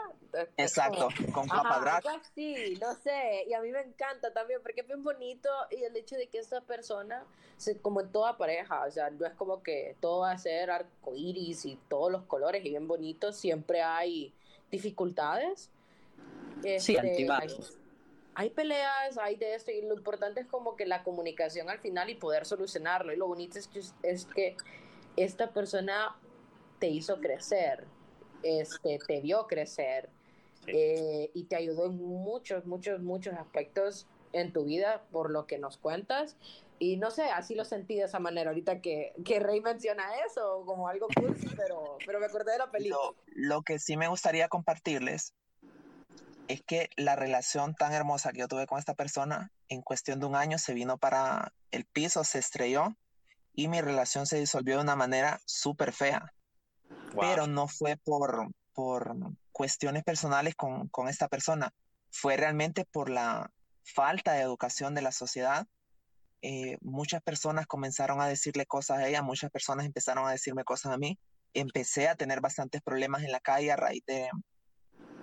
[0.57, 2.01] Exacto, con Papa
[2.35, 5.95] Sí, no sé, y a mí me encanta también porque es bien bonito y el
[5.97, 7.25] hecho de que esta persona,
[7.83, 11.67] como en toda pareja, o sea, no es como que todo va a ser arcoíris
[11.67, 14.33] y todos los colores y bien bonitos, siempre hay
[14.71, 15.71] dificultades.
[16.63, 17.27] sí, este,
[18.35, 22.11] hay peleas, hay de esto, y lo importante es como que la comunicación al final
[22.11, 23.13] y poder solucionarlo.
[23.13, 24.57] Y lo bonito es que, es que
[25.17, 26.17] esta persona
[26.79, 27.87] te hizo crecer,
[28.43, 30.11] este, te vio crecer
[30.67, 35.59] eh, y te ayudó en muchos, muchos, muchos aspectos en tu vida por lo que
[35.59, 36.37] nos cuentas.
[36.81, 40.65] Y no sé, así lo sentí de esa manera ahorita que, que Rey menciona eso
[40.67, 43.13] como algo cursi, pero, pero me acordé de la película.
[43.27, 45.33] lo que sí me gustaría compartirles
[46.49, 50.27] es que la relación tan hermosa que yo tuve con esta persona, en cuestión de
[50.27, 52.97] un año se vino para el piso, se estrelló
[53.55, 56.33] y mi relación se disolvió de una manera súper fea.
[57.19, 59.15] Pero no fue por, por
[59.53, 61.73] cuestiones personales con, con esta persona,
[62.11, 63.51] fue realmente por la
[63.83, 65.67] falta de educación de la sociedad.
[66.43, 70.93] Eh, muchas personas comenzaron a decirle cosas a ella, muchas personas empezaron a decirme cosas
[70.93, 71.19] a mí.
[71.55, 74.29] Empecé a tener bastantes problemas en la calle a raíz de,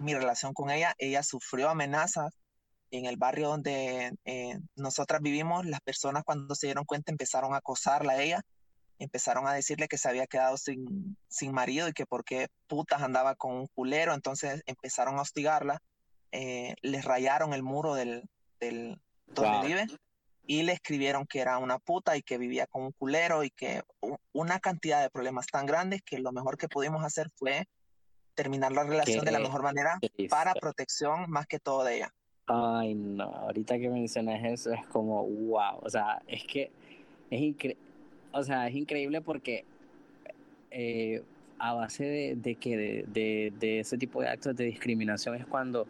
[0.01, 2.33] mi relación con ella, ella sufrió amenazas
[2.91, 7.57] en el barrio donde eh, nosotras vivimos, las personas cuando se dieron cuenta empezaron a
[7.57, 8.41] acosarla a ella,
[8.99, 13.01] empezaron a decirle que se había quedado sin, sin marido y que por qué putas
[13.01, 15.79] andaba con un culero, entonces empezaron a hostigarla,
[16.31, 18.29] eh, les rayaron el muro del,
[18.59, 19.87] del donde vive
[20.45, 23.81] y le escribieron que era una puta y que vivía con un culero y que
[24.33, 27.65] una cantidad de problemas tan grandes que lo mejor que pudimos hacer fue
[28.41, 32.13] terminar la relación de la mejor manera para protección más que todo de ella.
[32.47, 36.71] Ay, no, ahorita que mencionas eso es como, wow, o sea, es que
[37.29, 37.77] es, increíble
[38.31, 39.63] o sea, es increíble porque
[40.71, 41.21] eh,
[41.59, 45.85] a base de, que de, de, ese tipo de actos de discriminación es cuando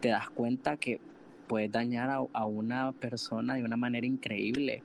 [0.00, 1.00] te das cuenta que
[1.48, 4.84] puedes dañar a, a una persona de una manera increíble.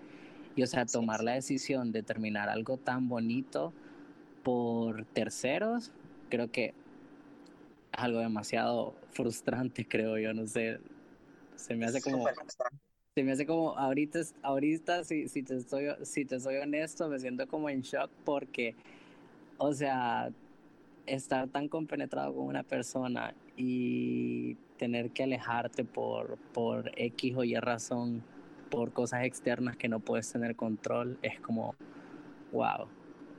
[0.56, 3.74] Y o sea, tomar la decisión de terminar algo tan bonito
[4.44, 5.92] por terceros,
[6.30, 6.74] creo que
[7.92, 10.80] es algo demasiado frustrante, creo yo, no sé.
[11.56, 12.28] Se me hace como...
[13.14, 17.20] Se me hace como, ahorita, ahorita si, si, te estoy, si te soy honesto, me
[17.20, 18.74] siento como en shock porque,
[19.58, 20.32] o sea,
[21.06, 27.56] estar tan compenetrado con una persona y tener que alejarte por, por X o Y
[27.56, 28.24] razón,
[28.70, 31.76] por cosas externas que no puedes tener control, es como,
[32.54, 32.88] wow,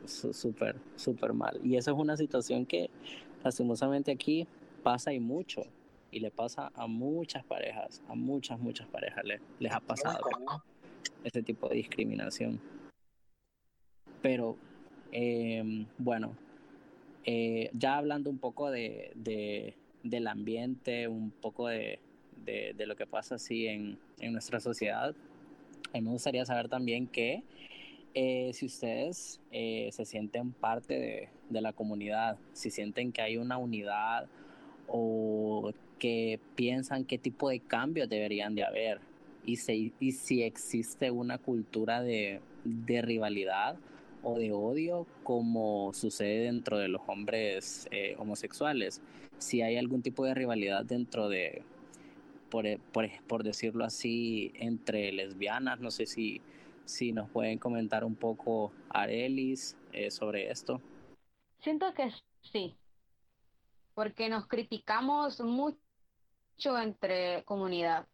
[0.04, 1.58] súper, súper mal.
[1.64, 2.90] Y eso es una situación que
[3.44, 4.46] lastimosamente aquí
[4.82, 5.62] pasa y mucho.
[6.10, 10.20] Y le pasa a muchas parejas, a muchas, muchas parejas les, les ha pasado
[11.24, 12.60] ese tipo de discriminación.
[14.20, 14.56] Pero,
[15.10, 16.36] em, bueno,
[17.24, 21.98] eh, ya hablando un poco de, de, del ambiente, un poco de,
[22.44, 25.14] de, lo que pasa así en, en, nuestra sociedad.
[25.94, 27.42] Me gustaría saber también que
[28.14, 33.36] eh, si ustedes eh, se sienten parte de, de, la comunidad, si sienten que hay
[33.36, 34.26] una unidad
[34.86, 39.00] o que piensan qué tipo de cambios deberían de haber
[39.44, 43.76] y, si, y si existe una cultura de, de rivalidad
[44.22, 49.00] o de odio como sucede dentro de los hombres eh, homosexuales.
[49.38, 51.62] Si hay algún tipo de rivalidad dentro de,
[52.50, 56.40] por, por, por, decirlo así, entre lesbianas, no sé si,
[56.84, 60.80] si nos pueden comentar un poco, Arelis, eh, sobre esto.
[61.60, 62.76] Siento que sí,
[63.94, 68.06] porque nos criticamos mucho entre comunidad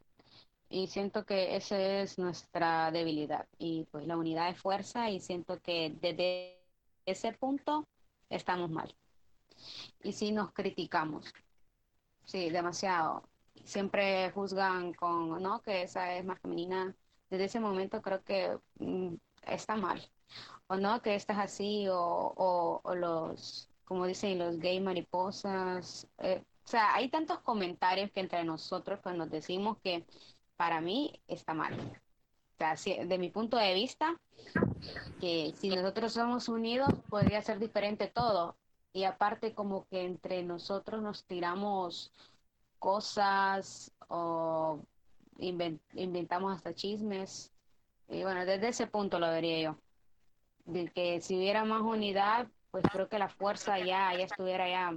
[0.71, 3.47] y siento que esa es nuestra debilidad.
[3.59, 6.61] Y pues la unidad es fuerza y siento que desde
[7.07, 7.87] ese punto
[8.29, 8.95] estamos mal.
[10.03, 11.33] Y si nos criticamos.
[12.25, 13.23] Sí demasiado.
[13.64, 16.95] Siempre juzgan con no que esa es más femenina
[17.31, 20.01] desde ese momento creo que mm, está mal
[20.66, 26.68] o no que estás así o, o, los como dicen los gay mariposas eh, o
[26.68, 30.05] sea hay tantos comentarios que entre nosotros pues nos decimos que
[30.59, 31.72] para mí está mal.
[31.74, 32.74] O sea,
[33.07, 34.20] de mi punto de vista,
[35.20, 38.57] que si nosotros somos unidos, podría ser diferente todo.
[38.93, 42.12] Y aparte, como que entre nosotros nos tiramos
[42.81, 44.81] cosas o
[45.39, 47.53] inventamos hasta chismes.
[48.09, 49.78] Y bueno, desde ese punto lo vería yo.
[50.64, 54.95] De que si hubiera más unidad, pues creo que la fuerza ya, ya estuviera ya,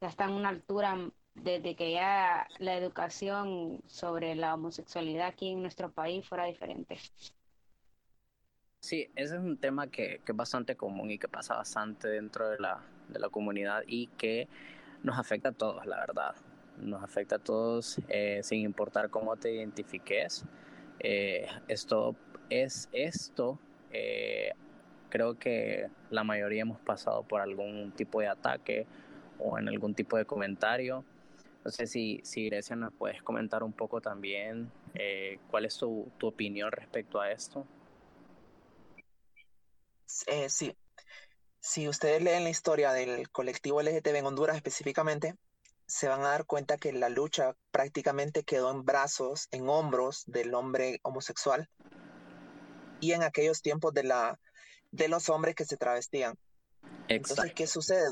[0.00, 5.62] ya está en una altura desde que ya la educación sobre la homosexualidad aquí en
[5.62, 6.98] nuestro país fuera diferente.
[8.80, 12.48] Sí, ese es un tema que, que, es bastante común y que pasa bastante dentro
[12.48, 14.48] de la, de la comunidad y que
[15.02, 16.36] nos afecta a todos, la verdad.
[16.78, 20.44] Nos afecta a todos eh, sin importar cómo te identifiques.
[21.00, 22.16] Eh, esto
[22.50, 23.58] es esto.
[23.92, 24.52] Eh,
[25.08, 28.86] creo que la mayoría hemos pasado por algún tipo de ataque
[29.38, 31.04] o en algún tipo de comentario
[31.64, 34.70] no sé si, si Grecia nos puedes comentar un poco también
[35.50, 37.66] cuál es tu, tu, opinión respecto a esto.
[40.06, 40.76] Sí.
[41.66, 45.34] Si ustedes leen la historia del colectivo LGTB en Honduras específicamente,
[45.86, 50.54] se van a dar cuenta que la lucha prácticamente quedó en brazos, en hombros del
[50.54, 51.68] hombre homosexual
[53.00, 54.38] y en aquellos tiempos de, la,
[54.90, 56.36] de los hombres que se travestían.
[57.08, 58.06] Entonces, ¿qué sucede?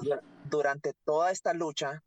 [0.44, 2.02] Durante toda esta lucha,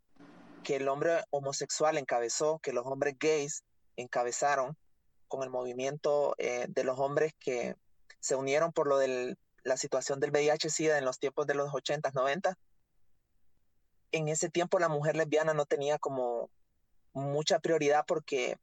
[0.64, 3.64] que el hombre homosexual encabezó, que los hombres gays
[3.96, 4.78] encabezaron
[5.28, 7.76] con el movimiento eh, de los hombres que
[8.20, 12.12] se unieron por lo de la situación del VIH-Sida en los tiempos de los 80,
[12.14, 12.58] 90.
[14.12, 16.50] En ese tiempo la mujer lesbiana no tenía como
[17.14, 18.58] mucha prioridad porque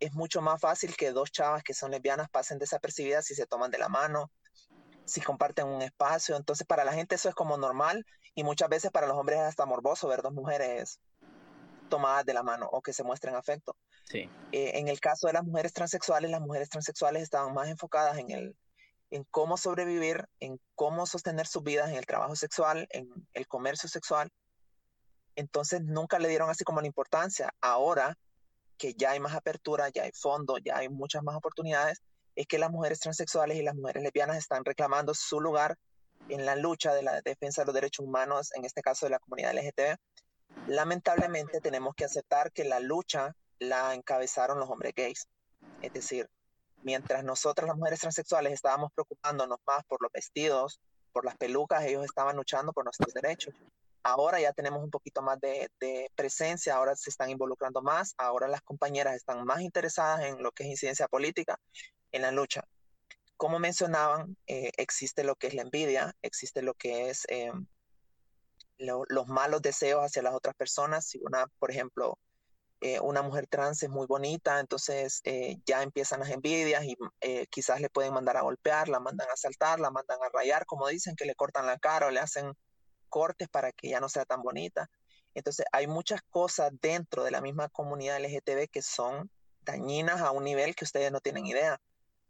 [0.00, 3.70] es mucho más fácil que dos chavas que son lesbianas pasen desapercibidas si se toman
[3.70, 4.30] de la mano,
[5.04, 6.36] si comparten un espacio.
[6.36, 8.04] Entonces para la gente eso es como normal
[8.34, 11.00] y muchas veces para los hombres es hasta morboso ver dos mujeres
[11.88, 13.76] tomadas de la mano o que se muestren afecto.
[14.04, 14.28] Sí.
[14.52, 18.30] Eh, en el caso de las mujeres transexuales, las mujeres transexuales estaban más enfocadas en,
[18.30, 18.56] el,
[19.10, 23.88] en cómo sobrevivir, en cómo sostener sus vidas en el trabajo sexual, en el comercio
[23.88, 24.30] sexual.
[25.36, 27.52] Entonces nunca le dieron así como la importancia.
[27.60, 28.16] Ahora
[28.78, 32.02] que ya hay más apertura, ya hay fondo, ya hay muchas más oportunidades,
[32.34, 35.76] es que las mujeres transexuales y las mujeres lesbianas están reclamando su lugar
[36.28, 39.18] en la lucha de la defensa de los derechos humanos, en este caso de la
[39.20, 39.96] comunidad LGTB,
[40.66, 45.28] Lamentablemente tenemos que aceptar que la lucha la encabezaron los hombres gays.
[45.82, 46.28] Es decir,
[46.82, 50.80] mientras nosotras las mujeres transexuales estábamos preocupándonos más por los vestidos,
[51.12, 53.54] por las pelucas, ellos estaban luchando por nuestros derechos.
[54.04, 55.70] Ahora ya tenemos un poquito más de,
[56.14, 60.64] presencia, ahora se están involucrando más, ahora las compañeras están más interesadas en lo que
[60.64, 61.58] es incidencia política,
[62.12, 62.62] en la lucha.
[63.36, 67.66] Como mencionaban, eh, existe lo que es la envidia, existe lo que es em,
[68.78, 71.06] los malos deseos hacia las otras personas.
[71.06, 72.18] Si una, por ejemplo,
[72.80, 77.46] eh, una mujer trans es muy bonita, entonces eh, ya empiezan las envidias y eh,
[77.46, 80.88] quizás le pueden mandar a golpear, la mandan a saltar, la mandan a rayar, como
[80.88, 82.52] dicen, que le cortan la cara o le hacen
[83.14, 84.90] cortes para que ya no sea tan bonita.
[85.34, 90.42] Entonces hay muchas cosas dentro de la misma comunidad LGTB que son dañinas a un
[90.42, 91.80] nivel que ustedes no tienen idea.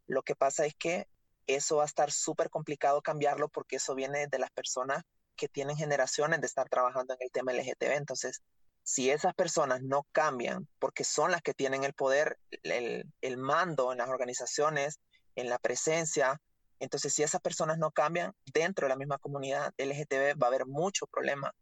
[0.07, 1.09] Lo que pasa es que
[1.47, 5.05] eso va a estar súper complicado cambiarlo porque eso viene de las personas
[5.37, 7.97] que tienen generaciones de estar trabajando en el tema LGTB.
[7.97, 8.43] Entonces,
[8.83, 13.91] si esas personas no cambian, porque son las que tienen el poder, el, el mando
[13.91, 15.01] en las organizaciones,
[15.35, 16.43] en la presencia,
[16.85, 20.67] entonces si esas personas no cambian dentro de la misma comunidad LGTB va a haber
[20.67, 21.53] mucho problema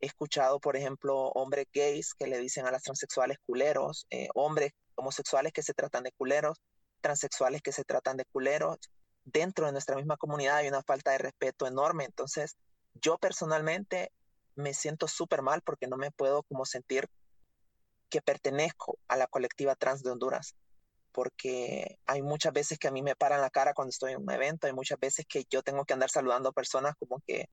[0.00, 4.72] He escuchado, por ejemplo, hombres gays que le dicen a las transexuales culeros, eh, hombres
[4.94, 6.60] homosexuales que se tratan de culeros,
[7.00, 8.78] transexuales que se tratan de culeros.
[9.24, 12.04] Dentro de nuestra misma comunidad hay una falta de respeto enorme.
[12.04, 12.56] Entonces,
[12.94, 14.12] yo personalmente
[14.54, 17.08] me siento súper mal porque no me puedo como sentir
[18.08, 20.54] que pertenezco a la colectiva trans de Honduras.
[21.18, 24.30] Porque hay muchas veces que a mí me paran la cara cuando estoy en un
[24.30, 27.48] evento, hay muchas veces que yo tengo que andar saludando a personas como que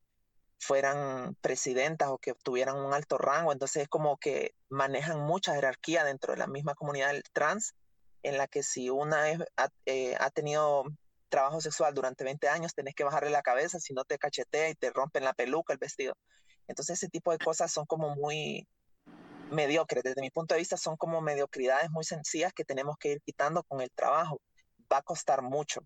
[0.59, 3.51] fueran presidentas o que tuvieran un alto rango.
[3.51, 7.73] Entonces es como que manejan mucha jerarquía dentro de la misma comunidad trans,
[8.21, 9.31] en la que si una
[9.87, 10.83] eh, ha, tenido
[11.29, 14.75] trabajo sexual durante 20 años, tenés que bajarle la cabeza, si no te cachetea y
[14.75, 16.13] te rompen la peluca, el vestido.
[16.67, 18.67] Entonces ese tipo de cosas son como muy
[19.51, 20.03] mediocres.
[20.03, 23.63] Desde mi punto de vista son como mediocridades muy sencillas que tenemos que ir quitando
[23.63, 24.41] con el trabajo.
[24.91, 25.81] Va a costar mucho.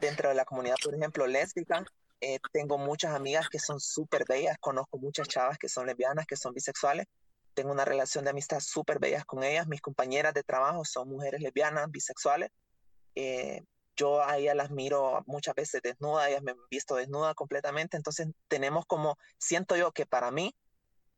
[0.00, 1.84] Dentro de la comunidad, por ejemplo, lésbica,
[2.20, 6.36] eh, tengo muchas amigas que son súper bellas, conozco muchas chavas que son lesbianas, que
[6.36, 7.06] son bisexuales.
[7.54, 9.66] Tengo una relación de amistad súper bellas con ellas.
[9.66, 12.50] Mis compañeras de trabajo son mujeres lesbianas, bisexuales.
[13.14, 13.62] Eh,
[13.96, 17.96] yo a ellas las miro muchas veces desnuda, ellas me han visto desnuda completamente.
[17.96, 20.54] Entonces tenemos como, siento yo que para mí,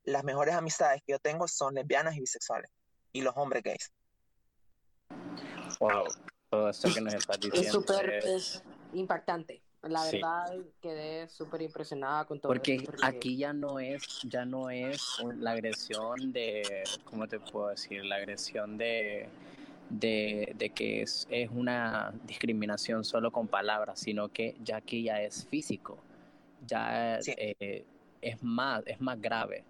[0.09, 2.70] las mejores amistades que yo tengo son lesbianas y bisexuales
[3.12, 3.92] y los hombres gays.
[5.80, 6.04] Wow,
[6.50, 7.61] todo esto que nos estás diciendo.
[7.61, 8.22] Es súper
[8.92, 9.62] impactante.
[9.82, 14.70] La verdad quedé súper impresionada con todo porque, porque aquí ya no es ya no
[14.70, 15.00] es
[15.36, 19.28] la agresión de cómo te puedo decir la agresión de
[19.88, 25.22] de, de que es, es, una discriminación solo con palabras sino que ya aquí ya
[25.22, 25.96] es físico
[26.66, 27.86] ya eh,
[28.20, 29.64] es más es más grave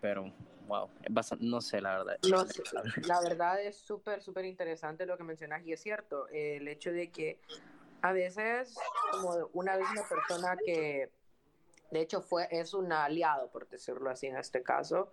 [0.00, 0.32] pero
[0.66, 0.88] wow,
[1.40, 2.18] no sé la verdad.
[3.06, 7.10] la verdad es súper, súper interesante lo que mencionas y es cierto, el hecho de
[7.10, 7.40] que
[8.02, 8.76] a veces
[9.10, 11.10] como una misma persona que
[11.90, 15.12] de hecho fue es un aliado por decirlo así en este caso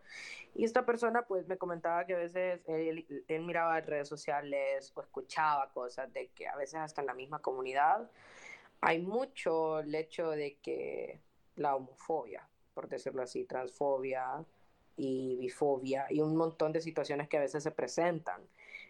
[0.53, 5.01] y esta persona pues me comentaba que a veces él, él miraba redes sociales o
[5.01, 8.09] escuchaba cosas de que a veces hasta en la misma comunidad
[8.81, 11.19] hay mucho el hecho de que
[11.55, 14.45] la homofobia por decirlo así transfobia
[14.98, 18.41] y bifobia y un montón de situaciones que a veces se presentan.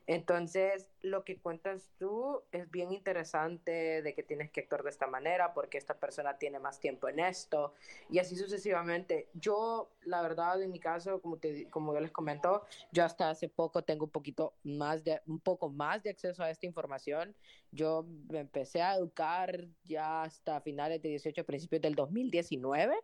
[0.08, 5.08] Entonces, lo que cuentas tú es bien interesante de que tienes que actuar de esta
[5.08, 7.74] manera porque esta persona tiene más tiempo en esto
[8.10, 9.30] y así sucesivamente.
[9.34, 13.50] Yo, la verdad, en mi caso, como, te, como yo les comento, yo hasta hace
[13.50, 17.36] poco tengo un poquito más de, un poco más de acceso a esta información.
[17.72, 22.96] Yo me empecé a educar ya hasta finales de 18, principios del 2019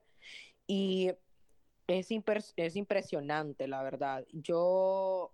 [0.68, 1.12] y
[2.00, 4.26] es, es impresionante, la verdad.
[4.32, 5.32] Yo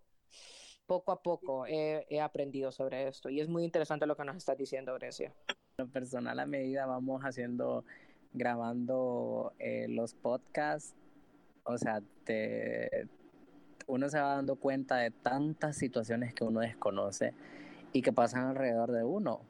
[0.86, 4.58] poco a poco he, aprendido sobre esto y es muy interesante lo que nos estás
[4.58, 5.34] diciendo, Grecia.
[5.78, 7.84] Lo personal, a medida vamos haciendo,
[8.34, 10.96] grabando eh, los podcasts,
[11.66, 13.08] o sea, te,
[13.86, 17.34] uno se va dando cuenta de tantas situaciones que uno desconoce
[17.92, 19.42] y que pasan alrededor de uno.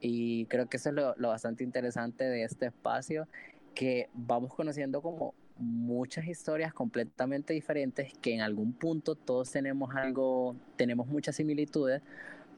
[0.00, 3.28] Y creo que eso es lo, lo bastante interesante de este espacio,
[3.74, 10.56] que vamos conociendo como muchas historias completamente diferentes que en algún punto todos tenemos algo,
[10.76, 12.02] tenemos muchas similitudes,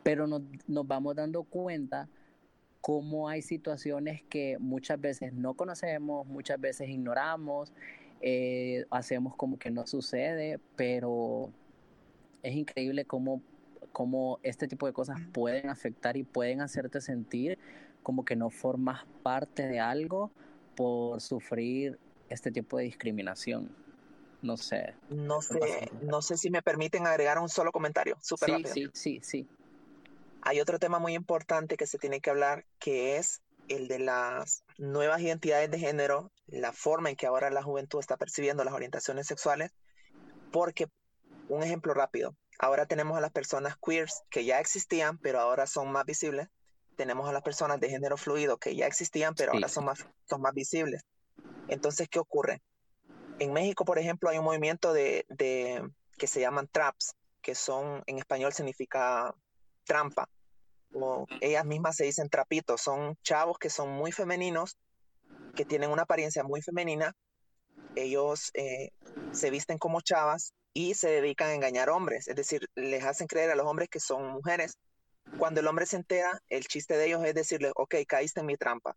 [0.02, 2.08] pero nos, nos vamos dando cuenta
[2.80, 7.72] cómo hay situaciones que muchas veces no conocemos, muchas veces ignoramos,
[8.20, 11.52] eh, hacemos como que no sucede, pero
[12.42, 13.42] es increíble cómo,
[13.92, 17.58] cómo este tipo de cosas pueden afectar y pueden hacerte sentir
[18.02, 20.30] como que no formas parte de algo
[20.74, 21.98] por sufrir
[22.28, 23.74] este tipo de discriminación.
[24.42, 24.94] No sé.
[25.08, 28.16] No sé, no sé si me permiten agregar un solo comentario.
[28.20, 29.48] Súper sí, sí, sí, sí.
[30.42, 34.64] Hay otro tema muy importante que se tiene que hablar, que es el de las
[34.78, 39.26] nuevas identidades de género, la forma en que ahora la juventud está percibiendo las orientaciones
[39.26, 39.72] sexuales,
[40.52, 40.86] porque,
[41.48, 45.90] un ejemplo rápido, ahora tenemos a las personas queers que ya existían, pero ahora son
[45.90, 46.48] más visibles.
[46.96, 50.40] Tenemos a las personas de género fluido que ya existían, pero ahora son más, son
[50.40, 51.02] más visibles.
[51.68, 52.62] Entonces, ¿qué ocurre?
[53.38, 55.26] En México, por ejemplo, hay un movimiento de,
[56.16, 59.34] que se llaman traps, que son, en español significa
[59.84, 60.28] trampa,
[60.92, 64.76] o ellas mismas se dicen trapitos, son chavos que son muy femeninos,
[65.54, 67.14] que tienen una apariencia muy femenina,
[67.94, 68.90] ellos eh,
[69.32, 73.50] se visten como chavas y se dedican a engañar hombres, es decir, les hacen creer
[73.50, 74.78] a los hombres que son mujeres.
[75.38, 78.56] Cuando el hombre se entera, el chiste de ellos es decirle, ok, caíste en mi
[78.56, 78.96] trampa.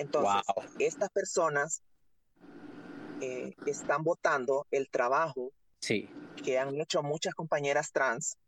[0.00, 0.42] Entonces,
[0.78, 1.82] estas personas
[3.20, 5.52] eh, están votando el trabajo
[6.42, 8.38] que han hecho muchas compañeras trans,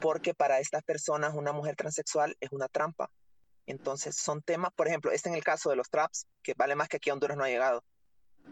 [0.00, 3.10] porque para estas personas una mujer transexual es una trampa.
[3.66, 6.88] Entonces son temas, por ejemplo, este en el caso de los traps, que vale más
[6.88, 7.84] que aquí a Honduras no ha llegado.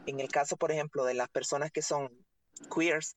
[0.04, 2.10] en el caso, por ejemplo, de las personas que son
[2.74, 3.16] queers,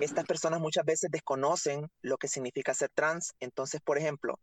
[0.00, 3.34] estas personas muchas veces desconocen lo que significa ser trans.
[3.40, 4.38] Entonces, por ejemplo,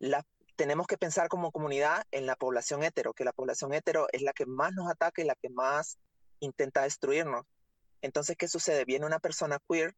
[0.00, 0.26] la,
[0.60, 4.34] tenemos que pensar como comunidad en la población hetero, que la población hetero es la
[4.34, 5.96] que más nos ataca y la que más
[6.38, 7.46] intenta destruirnos.
[8.02, 8.84] Entonces, ¿qué sucede?
[8.84, 9.96] Viene una persona queer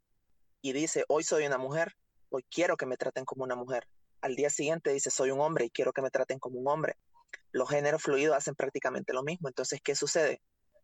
[0.61, 1.97] y dice, hoy soy una mujer,
[2.29, 3.89] hoy quiero que me traten como una mujer.
[4.21, 6.95] Al día siguiente dice, soy un hombre y quiero que me traten como un hombre.
[7.51, 9.49] Los géneros fluidos hacen prácticamente lo mismo.
[9.49, 10.43] Entonces, ¿qué sucede?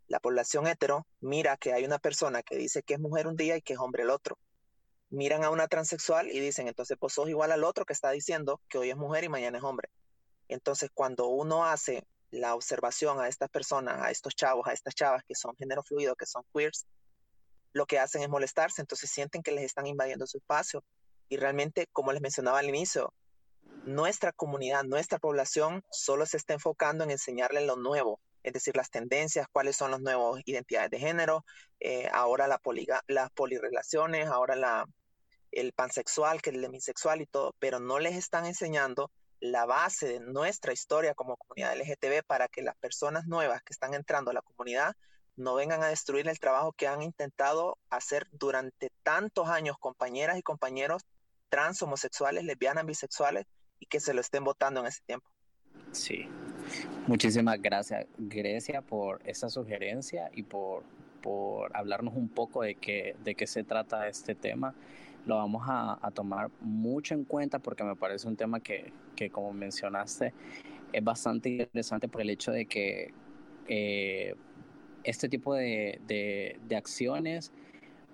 [0.09, 3.57] La población hetero mira que hay una persona que dice que es mujer un día
[3.57, 4.41] y que es hombre el otro.
[5.11, 8.61] Miran a una transexual y dicen, entonces pues sos igual al otro que está diciendo
[8.69, 9.89] que hoy es mujer y mañana es hombre.
[10.49, 15.23] Entonces, cuando uno hace la observación a estas personas, a estos chavos, a estas chavas
[15.27, 16.87] que son género fluido, que son queers,
[17.73, 20.83] lo que hacen es molestarse, entonces sienten que les están invadiendo su espacio.
[21.29, 23.13] Y realmente, como les mencionaba al inicio,
[23.85, 28.91] nuestra comunidad, nuestra población solo se está enfocando en enseñarle lo nuevo, es decir, las
[28.91, 31.45] tendencias, cuáles son las nuevas identidades de género,
[31.81, 32.61] eh, ahora la
[33.07, 34.87] las polirrelaciones, ahora la,
[35.53, 39.11] el pansexual, que el demisexual y todo, pero no les están enseñando
[39.41, 43.95] la base de nuestra historia como comunidad LGTB para que las personas nuevas que están
[43.95, 44.97] entrando a la comunidad
[45.37, 50.43] no vengan a destruir el trabajo que han intentado hacer durante tantos años compañeras y
[50.43, 51.03] compañeros
[51.49, 53.47] trans, homosexuales, lesbianas, bisexuales
[53.79, 55.31] y que se lo estén votando en ese tiempo.
[55.93, 56.29] Sí,
[57.07, 60.83] muchísimas gracias Grecia por esa sugerencia y por,
[61.23, 64.75] por hablarnos un poco de qué, de qué se trata este tema.
[65.29, 69.53] Lo vamos a, tomar mucho en cuenta porque me parece un tema que, que como
[69.53, 70.33] mencionaste,
[70.93, 73.13] es bastante interesante por el hecho de que
[73.69, 74.35] eh,
[75.05, 77.53] este tipo de, de, acciones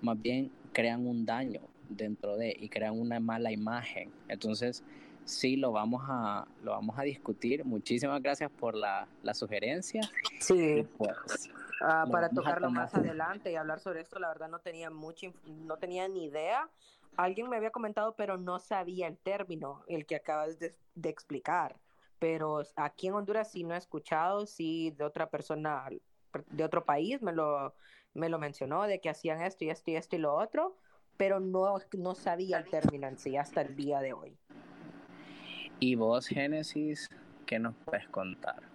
[0.01, 4.11] más bien crean un daño dentro de y crean una mala imagen.
[4.27, 4.83] Entonces,
[5.23, 7.63] sí, lo vamos a, lo vamos a discutir.
[7.63, 10.01] Muchísimas gracias por la, la sugerencia.
[10.41, 10.85] Sí.
[10.97, 11.49] Pues,
[11.81, 15.77] ah, para tocarlo más adelante y hablar sobre esto, la verdad no tenía mucha, no
[15.77, 16.69] tenía ni idea.
[17.17, 21.79] Alguien me había comentado, pero no sabía el término, el que acabas de, de explicar.
[22.19, 25.87] Pero aquí en Honduras sí no he escuchado, sí de otra persona
[26.49, 27.73] de otro país me lo,
[28.13, 30.77] me lo mencionó, de que hacían esto y esto y esto y lo otro,
[31.17, 34.37] pero no, no sabía el término en sí hasta el día de hoy.
[35.79, 37.09] ¿Y vos, Génesis,
[37.45, 38.74] qué nos puedes contar?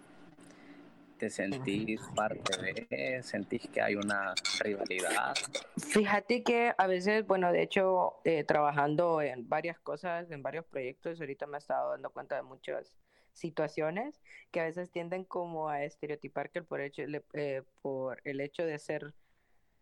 [1.20, 3.22] ¿Te sentís parte de?
[3.22, 5.34] ¿Sentís que hay una rivalidad?
[5.76, 11.20] Fíjate que a veces, bueno, de hecho, eh, trabajando en varias cosas, en varios proyectos,
[11.20, 12.97] ahorita me he estado dando cuenta de muchas
[13.34, 17.02] situaciones que a veces tienden como a estereotipar que por, hecho,
[17.34, 19.12] eh, por el hecho de ser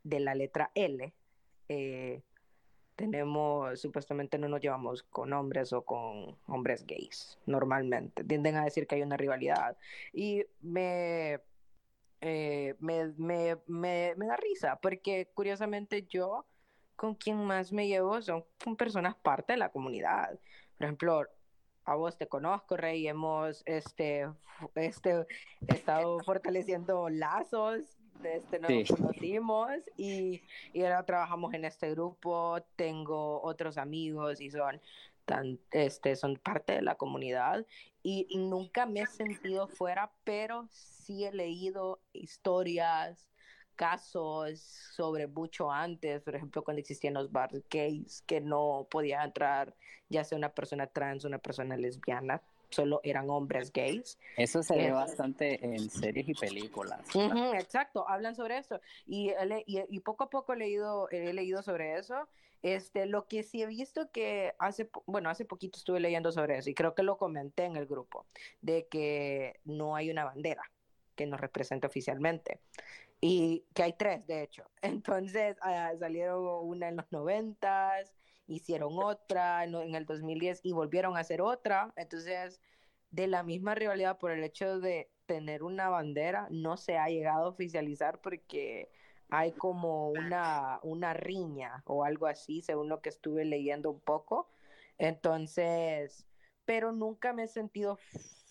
[0.02, 1.14] de la letra L,
[1.68, 2.20] eh,
[2.98, 8.24] tenemos, supuestamente no nos llevamos con hombres o con hombres gays, normalmente.
[8.24, 9.78] Tienden a decir que hay una rivalidad.
[10.12, 11.40] Y me,
[12.20, 16.44] eh, me, me, me, me, da risa, porque curiosamente yo
[16.96, 20.30] con quien más me llevo son con personas parte de la comunidad.
[20.76, 21.22] Por ejemplo,
[21.84, 24.28] a vos te conozco, Rey, hemos este,
[24.74, 25.24] este,
[25.68, 30.42] estado fortaleciendo lazos, este, nos conocimos y,
[30.72, 34.80] y, ahora trabajamos en este grupo, tengo otros amigos y son,
[35.24, 37.66] tan, este, son parte de la comunidad
[38.02, 43.28] y, nunca me he sentido fuera, pero sí he leído historias,
[43.76, 44.60] casos
[44.96, 49.72] sobre mucho antes, por ejemplo, cuando existían los bars gays, que no podía entrar
[50.08, 54.18] ya sea una persona trans, una persona lesbiana, solo eran hombres gays.
[54.36, 57.00] Eso se ve eh, bastante en series y películas.
[57.54, 58.80] exacto, hablan sobre eso.
[59.06, 59.32] Y,
[59.66, 62.28] y, poco a poco he leído, he leído sobre eso.
[62.62, 66.68] Este, lo que sí he visto que hace, bueno, hace poquito estuve leyendo sobre eso
[66.70, 68.26] y creo que lo comenté en el grupo,
[68.60, 70.62] de que no hay una bandera
[71.14, 72.60] que nos represente oficialmente
[73.20, 74.64] y que hay tres, de hecho.
[74.82, 78.12] Entonces ah, salieron una en los noventas,
[78.48, 81.92] hicieron otra en, el 2010 y volvieron a hacer otra.
[81.96, 82.60] Entonces,
[83.10, 87.44] de la misma rivalidad por el hecho de tener una bandera, no se ha llegado
[87.44, 88.90] a oficializar porque
[89.30, 94.48] hay como una, una riña o algo así, según lo que estuve leyendo un poco.
[94.96, 96.26] Entonces,
[96.64, 97.98] pero nunca me he sentido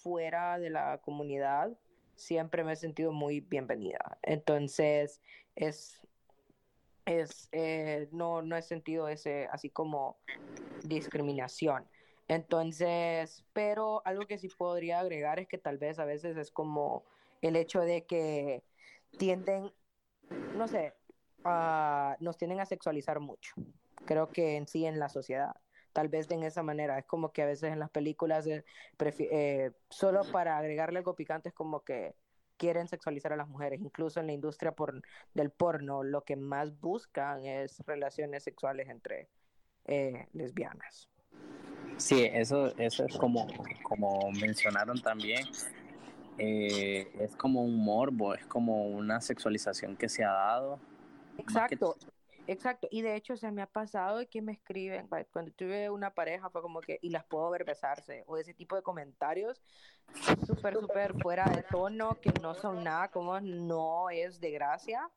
[0.01, 1.77] fuera de la comunidad
[2.17, 4.17] siempre me he sentido muy bienvenida.
[4.23, 5.21] Entonces,
[5.55, 6.06] es,
[7.07, 10.17] es eh, no, no he sentido ese, así como
[10.83, 11.87] discriminación.
[12.27, 17.03] Entonces, pero algo que sí podría agregar es que tal vez a veces es como
[17.41, 18.63] el hecho de que
[19.17, 19.71] tienden,
[20.55, 20.93] no sé,
[22.19, 23.53] nos tienden a sexualizar mucho.
[24.05, 25.55] Creo que en sí en la sociedad
[25.97, 26.99] tal vez de esa manera.
[26.99, 28.63] Es como que a veces en las películas, eh,
[28.99, 32.13] eh, solo para agregarle algo picante, es como que
[32.57, 35.01] quieren sexualizar a las mujeres, incluso en la industria por,
[35.33, 39.29] del porno, lo que más buscan es relaciones sexuales entre
[39.85, 41.09] eh, lesbianas.
[41.97, 43.47] Sí, eso, eso es como,
[43.81, 45.45] como mencionaron también,
[46.37, 50.79] eh, es como un morbo, es como una sexualización que se ha dado.
[51.37, 51.95] Exacto,
[52.47, 52.87] exacto.
[52.91, 56.61] Y de hecho se me ha pasado que me escriben, cuando tuve una pareja fue
[56.61, 59.61] como que, y las puedo ver besarse, o ese tipo de comentarios
[60.45, 65.09] súper, súper fuera de tono, que no son nada, como no es de gracia.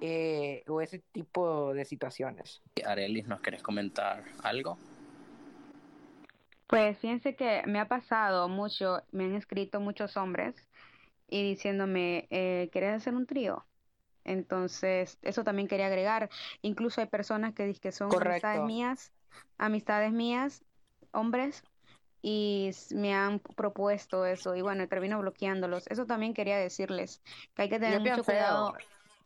[0.00, 2.62] Eh, o ese tipo de situaciones.
[2.84, 4.78] Arelis, ¿nos querés comentar algo?
[6.66, 10.56] Pues fíjense que me ha pasado mucho, me han escrito muchos hombres
[11.28, 13.64] y diciéndome, eh, ¿quieres hacer un trío?
[14.24, 16.30] Entonces, eso también quería agregar.
[16.62, 19.12] Incluso hay personas que dicen que son amistades mías,
[19.58, 20.64] amistades mías,
[21.12, 21.62] hombres,
[22.22, 24.54] y me han propuesto eso.
[24.54, 25.86] Y bueno, termino bloqueándolos.
[25.88, 27.22] Eso también quería decirles,
[27.54, 28.74] que hay que tener mucho cuidado.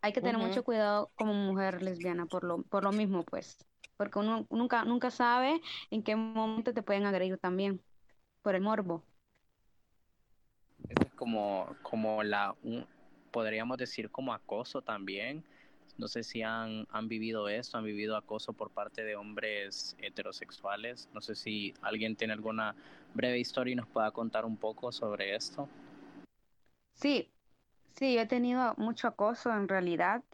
[0.03, 3.59] Hay que tener mucho cuidado como mujer lesbiana por lo, por lo mismo, pues
[3.97, 5.61] porque uno nunca, nunca sabe
[5.91, 7.81] en qué momento te pueden agredir también
[8.43, 9.03] por el morbo.
[10.89, 12.55] es como, como la,
[13.37, 15.45] podríamos decir como acoso también.
[15.99, 21.11] No sé si han, han vivido eso, han vivido acoso por parte de hombres heterosexuales.
[21.13, 22.75] No sé si alguien tiene alguna
[23.13, 25.69] breve historia y nos pueda contar un poco sobre esto.
[26.95, 27.31] Sí,
[27.95, 30.25] sí, yo he tenido mucho acoso en realidad.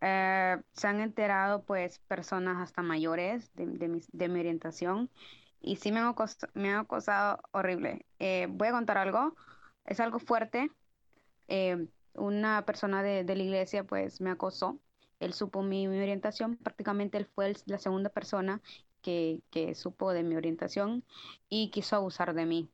[0.00, 5.10] Eh, se han enterado pues personas hasta mayores de, mi, de mi, orientación
[5.60, 8.06] y sí me han, acosado, me han acosado horrible.
[8.20, 9.34] Eh, voy a contar algo,
[9.84, 10.70] es algo fuerte.
[11.48, 14.78] Eh, una persona de, de, la iglesia pues me acosó,
[15.20, 18.60] él supo mi, orientación, prácticamente él fue la segunda persona
[19.02, 21.04] que, que supo de mi orientación
[21.48, 22.68] y quiso abusar de mí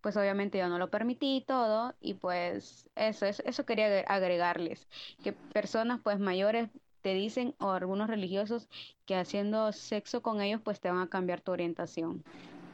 [0.00, 4.86] pues obviamente yo no lo permití todo y pues eso, eso, eso quería agregarles,
[5.22, 6.68] que personas pues mayores
[7.02, 8.68] te dicen o algunos religiosos
[9.04, 12.24] que haciendo sexo con ellos pues te van a cambiar tu orientación.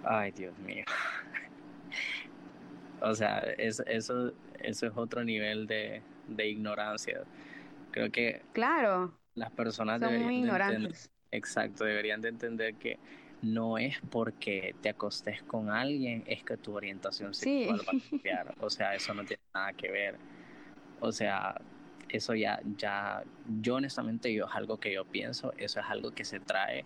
[0.05, 0.85] Ay, Dios mío.
[3.03, 7.27] O sea, eso, eso, eso es otro nivel de, de ignorancia.
[7.91, 11.11] Creo que claro, las personas son muy ignorantes.
[11.31, 12.99] exacto, deberían de entender que
[13.43, 18.55] no es porque te acostes con alguien, es que tu orientación sexual va a cambiar.
[18.61, 20.19] O sea, eso no tiene nada que ver.
[21.01, 21.61] O sea,
[22.09, 23.25] eso ya, ya,
[23.61, 26.85] yo honestamente, yo es algo que yo pienso, eso es algo que se trae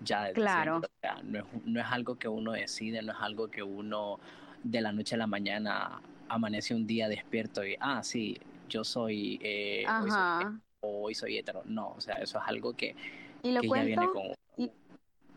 [0.00, 0.80] ya de claro.
[1.24, 4.20] no, es, no es algo que uno decide, no es algo que uno
[4.70, 8.38] de la noche a la mañana amanece un día despierto y, ah, sí,
[8.68, 10.10] yo soy, eh, hoy
[10.80, 11.62] soy, soy hetero.
[11.64, 12.94] No, o sea, eso es algo que,
[13.42, 14.32] ¿Y lo ya viene con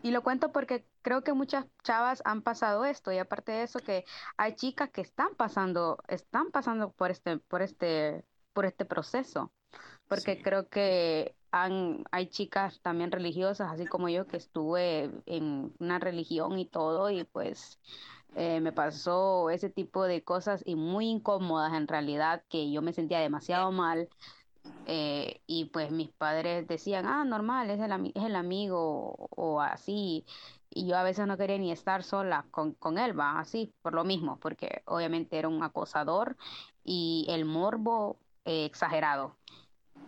[0.02, 3.78] y lo cuento porque creo que muchas chavas han pasado esto y aparte de eso
[3.78, 4.04] que
[4.36, 9.52] hay chicas que están pasando, están pasando por este, por este, por este proceso.
[10.08, 15.98] Porque creo que han, hay chicas también religiosas, así como yo, que estuve en una
[15.98, 17.78] religión y todo, y pues
[18.34, 22.92] eh, me pasó ese tipo de cosas y muy incómodas en realidad, que yo me
[22.92, 24.08] sentía demasiado mal
[24.86, 30.24] eh, y pues mis padres decían, ah, normal, es el, es el amigo o, así.
[30.70, 33.92] Y yo a veces no quería ni estar sola con, con él, va, así, por
[33.94, 36.36] lo mismo, porque obviamente era un acosador
[36.84, 39.36] y el morbo eh, exagerado.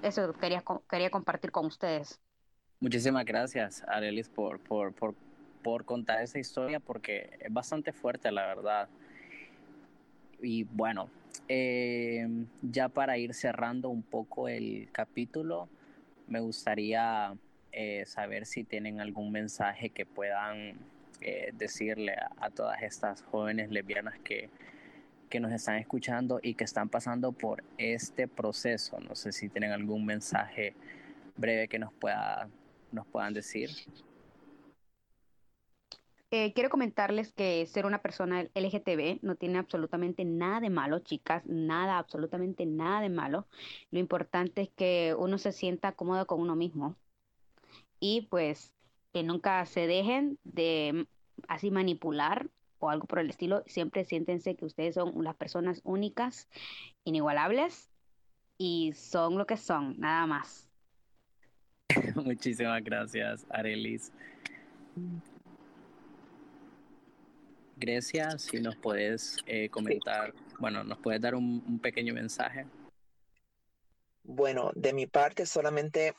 [0.03, 2.21] Eso quería, quería compartir con ustedes.
[2.81, 5.15] Muchísimas gracias, Arelis, por, por, por,
[5.65, 8.89] por contar esa historia, porque es bastante fuerte, la verdad.
[10.41, 11.09] Y bueno,
[11.49, 12.29] eh,
[12.61, 15.71] ya para ir cerrando un poco el capítulo,
[16.29, 17.35] me gustaría
[17.73, 20.75] eh, saber si tienen algún mensaje que puedan
[21.23, 24.51] eh, decirle a, todas estas jóvenes lesbianas que,
[25.31, 29.01] que nos están escuchando y que están pasando por este proceso.
[29.01, 30.75] No sé si tienen algún mensaje
[31.37, 32.51] breve que nos, pueda,
[32.93, 33.71] nos puedan decir.
[36.37, 41.47] Eh, quiero comentarles que ser una persona LGTB no tiene absolutamente nada de malo, chicas,
[41.47, 43.47] nada, absolutamente nada de malo.
[43.93, 46.97] Lo importante es que uno se sienta cómodo con uno mismo
[48.01, 48.73] y pues
[49.13, 51.07] que nunca se dejen de
[51.47, 52.51] así manipular
[52.81, 53.63] o algo por el estilo.
[53.67, 56.49] Siempre siéntense que ustedes son las personas únicas,
[57.05, 57.93] inigualables
[58.59, 60.69] y son lo que son, nada más.
[62.17, 64.11] Muchísimas gracias, Arelis.
[67.77, 72.67] Grecia, si nos puedes eh, comentar, bueno, nos puedes dar un, pequeño mensaje.
[74.23, 76.15] Bueno, de mi parte solamente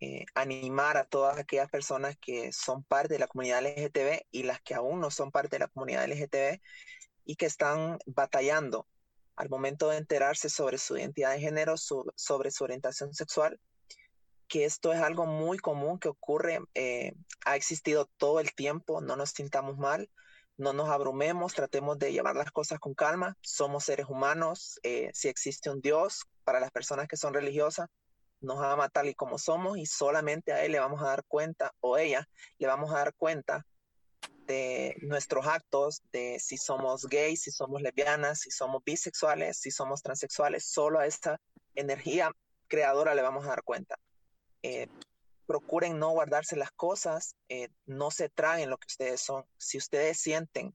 [0.00, 4.60] eh, animar a todas aquellas personas que son parte de la comunidad LGTB y las
[4.60, 6.60] que aún no son parte de la comunidad LGTB
[7.24, 8.86] y que están batallando
[9.36, 13.60] al momento de enterarse sobre su identidad de género, sobre su orientación sexual,
[14.48, 17.14] que esto es algo muy común que ocurre, eh,
[17.44, 20.08] ha existido todo el tiempo, no nos sintamos mal,
[20.56, 25.28] no nos abrumemos, tratemos de llevar las cosas con calma, somos seres humanos, eh, si
[25.28, 27.88] existe un Dios, para las personas que son religiosas,
[28.40, 31.72] nos ama tal y como somos y solamente a Él le vamos a dar cuenta,
[31.80, 32.28] o ella
[32.58, 33.66] le vamos a dar cuenta
[34.46, 40.02] de nuestros actos, de si somos gays, si somos lesbianas, si somos bisexuales, si somos
[40.02, 41.40] transexuales, solo a esta
[41.74, 42.30] energía
[42.68, 43.96] creadora le vamos a dar cuenta.
[44.62, 44.88] Eh,
[45.46, 49.44] procuren no guardarse las cosas, eh, no se traen lo que ustedes son.
[49.56, 50.74] Si ustedes sienten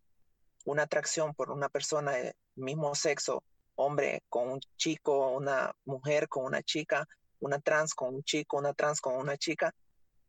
[0.66, 3.44] una atracción por una persona del mismo sexo,
[3.76, 7.08] hombre con un chico, una mujer con una chica,
[7.40, 9.74] una trans con un chico, una trans con una chica,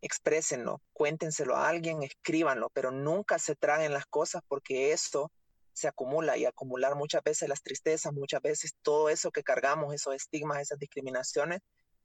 [0.00, 5.30] exprésenlo, cuéntenselo a alguien, escríbanlo, pero nunca se traguen las cosas porque eso
[5.74, 10.14] se acumula y acumular muchas veces las tristezas, muchas veces todo eso que cargamos, esos
[10.14, 11.60] estigmas, esas discriminaciones,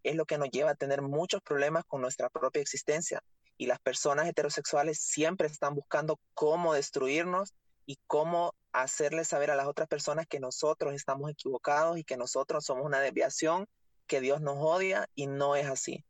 [0.07, 3.21] es lo que nos lleva a tener muchos problemas con nuestra propia existencia.
[3.57, 7.53] Y las personas heterosexuales siempre están buscando cómo destruirnos
[7.85, 12.63] y cómo hacerles saber a las otras personas que nosotros estamos equivocados y que nosotros
[12.65, 13.67] somos una desviación,
[14.05, 16.05] que Dios nos odia y no es así.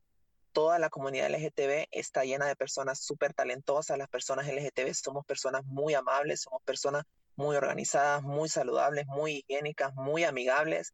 [0.52, 3.98] Toda la comunidad LGTB está llena de personas súper talentosas.
[3.98, 7.04] Las personas LGTB somos personas muy amables, somos personas
[7.36, 10.94] muy organizadas, muy saludables, muy higiénicas, muy amigables,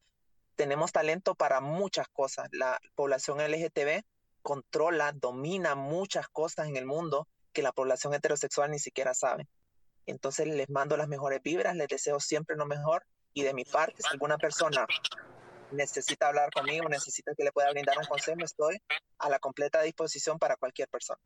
[0.55, 2.47] tenemos talento para muchas cosas.
[2.51, 4.03] La población LGTB
[4.41, 9.47] controla, domina muchas cosas en el mundo que la población heterosexual ni siquiera sabe.
[10.05, 13.95] Entonces les mando las mejores vibras, les deseo siempre lo mejor y de mi parte,
[13.97, 14.85] si alguna persona
[15.71, 18.81] necesita hablar conmigo, necesita que le pueda brindar un consejo, estoy
[19.17, 21.19] a la completa disposición para cualquier persona.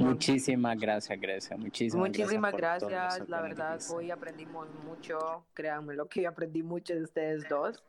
[0.00, 1.56] Muchísimas gracias, Grecia.
[1.56, 3.28] Muchísimas, Muchísimas gracias.
[3.28, 5.44] La verdad, hoy aprendimos mucho.
[5.54, 7.82] Créanme lo que aprendí mucho de ustedes dos.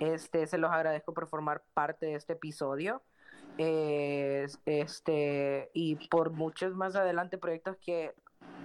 [0.00, 3.02] Este, se los agradezco por formar parte de este episodio.
[4.66, 8.12] este, y por muchos más adelante proyectos que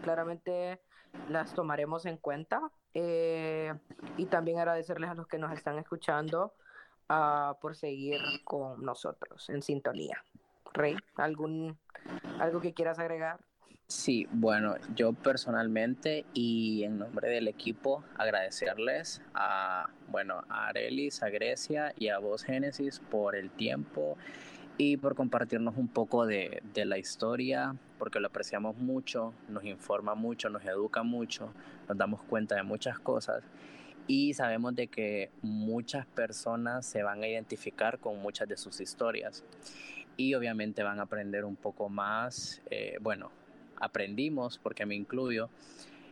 [0.04, 0.82] claramente
[1.30, 2.72] las tomaremos en cuenta.
[2.94, 3.74] Eh,
[4.18, 6.54] y también agradecerles a los que nos están escuchando
[7.10, 10.24] uh, por seguir con nosotros en sintonía.
[10.74, 11.78] Rey, ¿algún,
[12.40, 13.40] ¿algo que quieras agregar?
[13.88, 21.30] Sí, bueno, yo personalmente y en nombre del equipo agradecerles a, bueno, a Arelis, a
[21.30, 24.16] Grecia y a vos Génesis por el tiempo
[24.78, 30.14] y por compartirnos un poco de, de, la historia, porque lo apreciamos mucho, nos informa
[30.14, 31.52] mucho, nos educa mucho,
[31.88, 33.44] nos damos cuenta de muchas cosas
[34.06, 39.44] y sabemos de que muchas personas se van a identificar con muchas de sus historias
[40.20, 43.32] y obviamente van a aprender un poco más, eh, bueno,
[43.78, 45.50] aprendimos, porque me incluyo,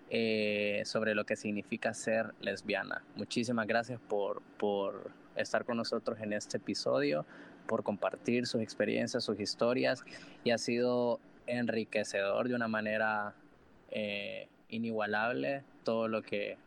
[0.10, 3.04] eh, sobre lo que significa ser lesbiana.
[3.18, 7.26] Muchísimas gracias por, por estar con nosotros en este episodio,
[7.68, 10.06] por compartir sus experiencias, sus historias,
[10.46, 13.34] y ha sido enriquecedor de una manera
[13.92, 16.58] eh, inigualable todo lo que,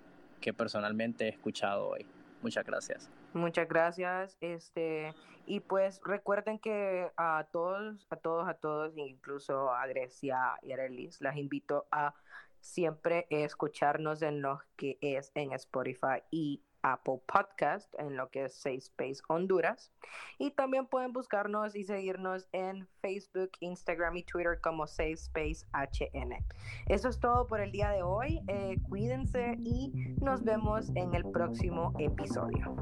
[0.43, 2.05] que personalmente he escuchado hoy.
[2.43, 3.09] Muchas gracias.
[3.33, 4.37] Muchas gracias.
[4.41, 5.15] Este,
[5.47, 10.77] y pues recuerden que a todos, a todos, a todos, incluso a Grecia y a
[10.77, 12.15] Relis, las invito a
[12.61, 18.55] siempre escucharnos en lo que es en Spotify y Apple Podcast, en lo que es
[18.55, 19.93] Safe Space Honduras.
[20.39, 26.45] Y también pueden buscarnos y seguirnos en Facebook, Instagram y Twitter como Safe Space HN.
[26.87, 28.41] Eso es todo por el día de hoy.
[28.49, 32.77] Eh, cuídense y nos vemos en el próximo episodio.